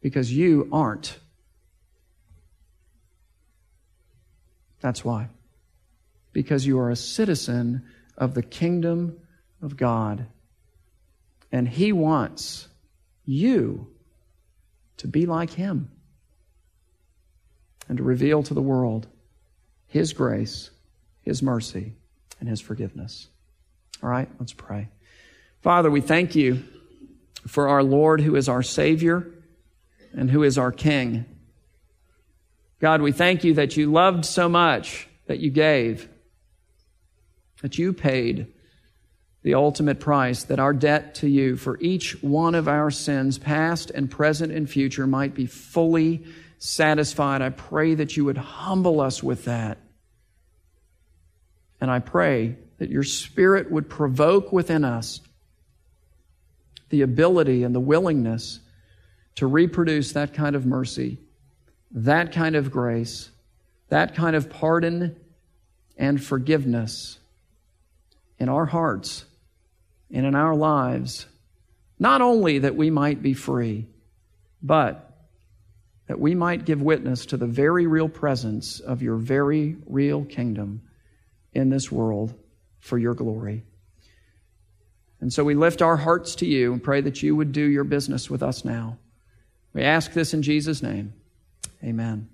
Because 0.00 0.32
you 0.32 0.68
aren't. 0.72 1.18
That's 4.80 5.04
why. 5.04 5.28
Because 6.32 6.66
you 6.66 6.78
are 6.78 6.90
a 6.90 6.96
citizen 6.96 7.84
of 8.16 8.34
the 8.34 8.42
kingdom 8.42 9.18
of 9.62 9.76
God. 9.76 10.26
And 11.52 11.68
He 11.68 11.92
wants 11.92 12.68
you 13.24 13.88
to 14.98 15.08
be 15.08 15.26
like 15.26 15.50
Him 15.50 15.90
and 17.88 17.98
to 17.98 18.04
reveal 18.04 18.42
to 18.42 18.54
the 18.54 18.62
world 18.62 19.06
His 19.86 20.12
grace, 20.12 20.70
His 21.22 21.42
mercy, 21.42 21.94
and 22.40 22.48
His 22.48 22.60
forgiveness. 22.60 23.28
All 24.02 24.08
right, 24.08 24.28
let's 24.38 24.52
pray. 24.52 24.88
Father, 25.62 25.90
we 25.90 26.00
thank 26.00 26.34
you 26.34 26.62
for 27.46 27.68
our 27.68 27.82
Lord 27.82 28.20
who 28.20 28.36
is 28.36 28.48
our 28.48 28.62
Savior 28.62 29.26
and 30.12 30.30
who 30.30 30.42
is 30.42 30.58
our 30.58 30.72
King. 30.72 31.24
God, 32.80 33.00
we 33.00 33.12
thank 33.12 33.42
you 33.42 33.54
that 33.54 33.76
you 33.76 33.90
loved 33.90 34.24
so 34.24 34.48
much 34.48 35.08
that 35.26 35.40
you 35.40 35.50
gave, 35.50 36.08
that 37.62 37.78
you 37.78 37.92
paid 37.92 38.52
the 39.42 39.54
ultimate 39.54 40.00
price, 40.00 40.44
that 40.44 40.58
our 40.58 40.72
debt 40.72 41.14
to 41.16 41.28
you 41.28 41.56
for 41.56 41.78
each 41.80 42.22
one 42.22 42.54
of 42.54 42.68
our 42.68 42.90
sins, 42.90 43.38
past 43.38 43.90
and 43.90 44.10
present 44.10 44.52
and 44.52 44.68
future, 44.68 45.06
might 45.06 45.34
be 45.34 45.46
fully 45.46 46.24
satisfied. 46.58 47.42
I 47.42 47.50
pray 47.50 47.94
that 47.94 48.16
you 48.16 48.24
would 48.24 48.38
humble 48.38 49.00
us 49.00 49.22
with 49.22 49.44
that. 49.44 49.78
And 51.80 51.90
I 51.90 52.00
pray 52.00 52.56
that 52.78 52.90
your 52.90 53.02
Spirit 53.02 53.70
would 53.70 53.88
provoke 53.88 54.52
within 54.52 54.84
us 54.84 55.20
the 56.90 57.02
ability 57.02 57.64
and 57.64 57.74
the 57.74 57.80
willingness 57.80 58.60
to 59.36 59.46
reproduce 59.46 60.12
that 60.12 60.34
kind 60.34 60.56
of 60.56 60.66
mercy, 60.66 61.18
that 61.90 62.32
kind 62.32 62.56
of 62.56 62.70
grace, 62.70 63.30
that 63.88 64.14
kind 64.14 64.36
of 64.36 64.50
pardon 64.50 65.16
and 65.96 66.22
forgiveness 66.22 67.18
in 68.38 68.48
our 68.48 68.66
hearts 68.66 69.24
and 70.10 70.26
in 70.26 70.34
our 70.34 70.54
lives, 70.54 71.26
not 71.98 72.20
only 72.20 72.58
that 72.60 72.76
we 72.76 72.90
might 72.90 73.22
be 73.22 73.34
free, 73.34 73.86
but 74.62 75.02
that 76.06 76.20
we 76.20 76.34
might 76.34 76.64
give 76.64 76.80
witness 76.80 77.26
to 77.26 77.36
the 77.36 77.46
very 77.46 77.86
real 77.86 78.08
presence 78.08 78.80
of 78.80 79.02
your 79.02 79.16
very 79.16 79.76
real 79.86 80.24
kingdom 80.24 80.82
in 81.52 81.70
this 81.70 81.90
world 81.90 82.34
for 82.86 82.98
your 82.98 83.14
glory. 83.14 83.64
And 85.20 85.32
so 85.32 85.44
we 85.44 85.54
lift 85.54 85.82
our 85.82 85.96
hearts 85.96 86.34
to 86.36 86.46
you 86.46 86.72
and 86.72 86.82
pray 86.82 87.00
that 87.00 87.22
you 87.22 87.34
would 87.34 87.52
do 87.52 87.64
your 87.64 87.84
business 87.84 88.30
with 88.30 88.42
us 88.42 88.64
now. 88.64 88.98
We 89.72 89.82
ask 89.82 90.12
this 90.12 90.34
in 90.34 90.42
Jesus' 90.42 90.82
name. 90.82 91.12
Amen. 91.82 92.28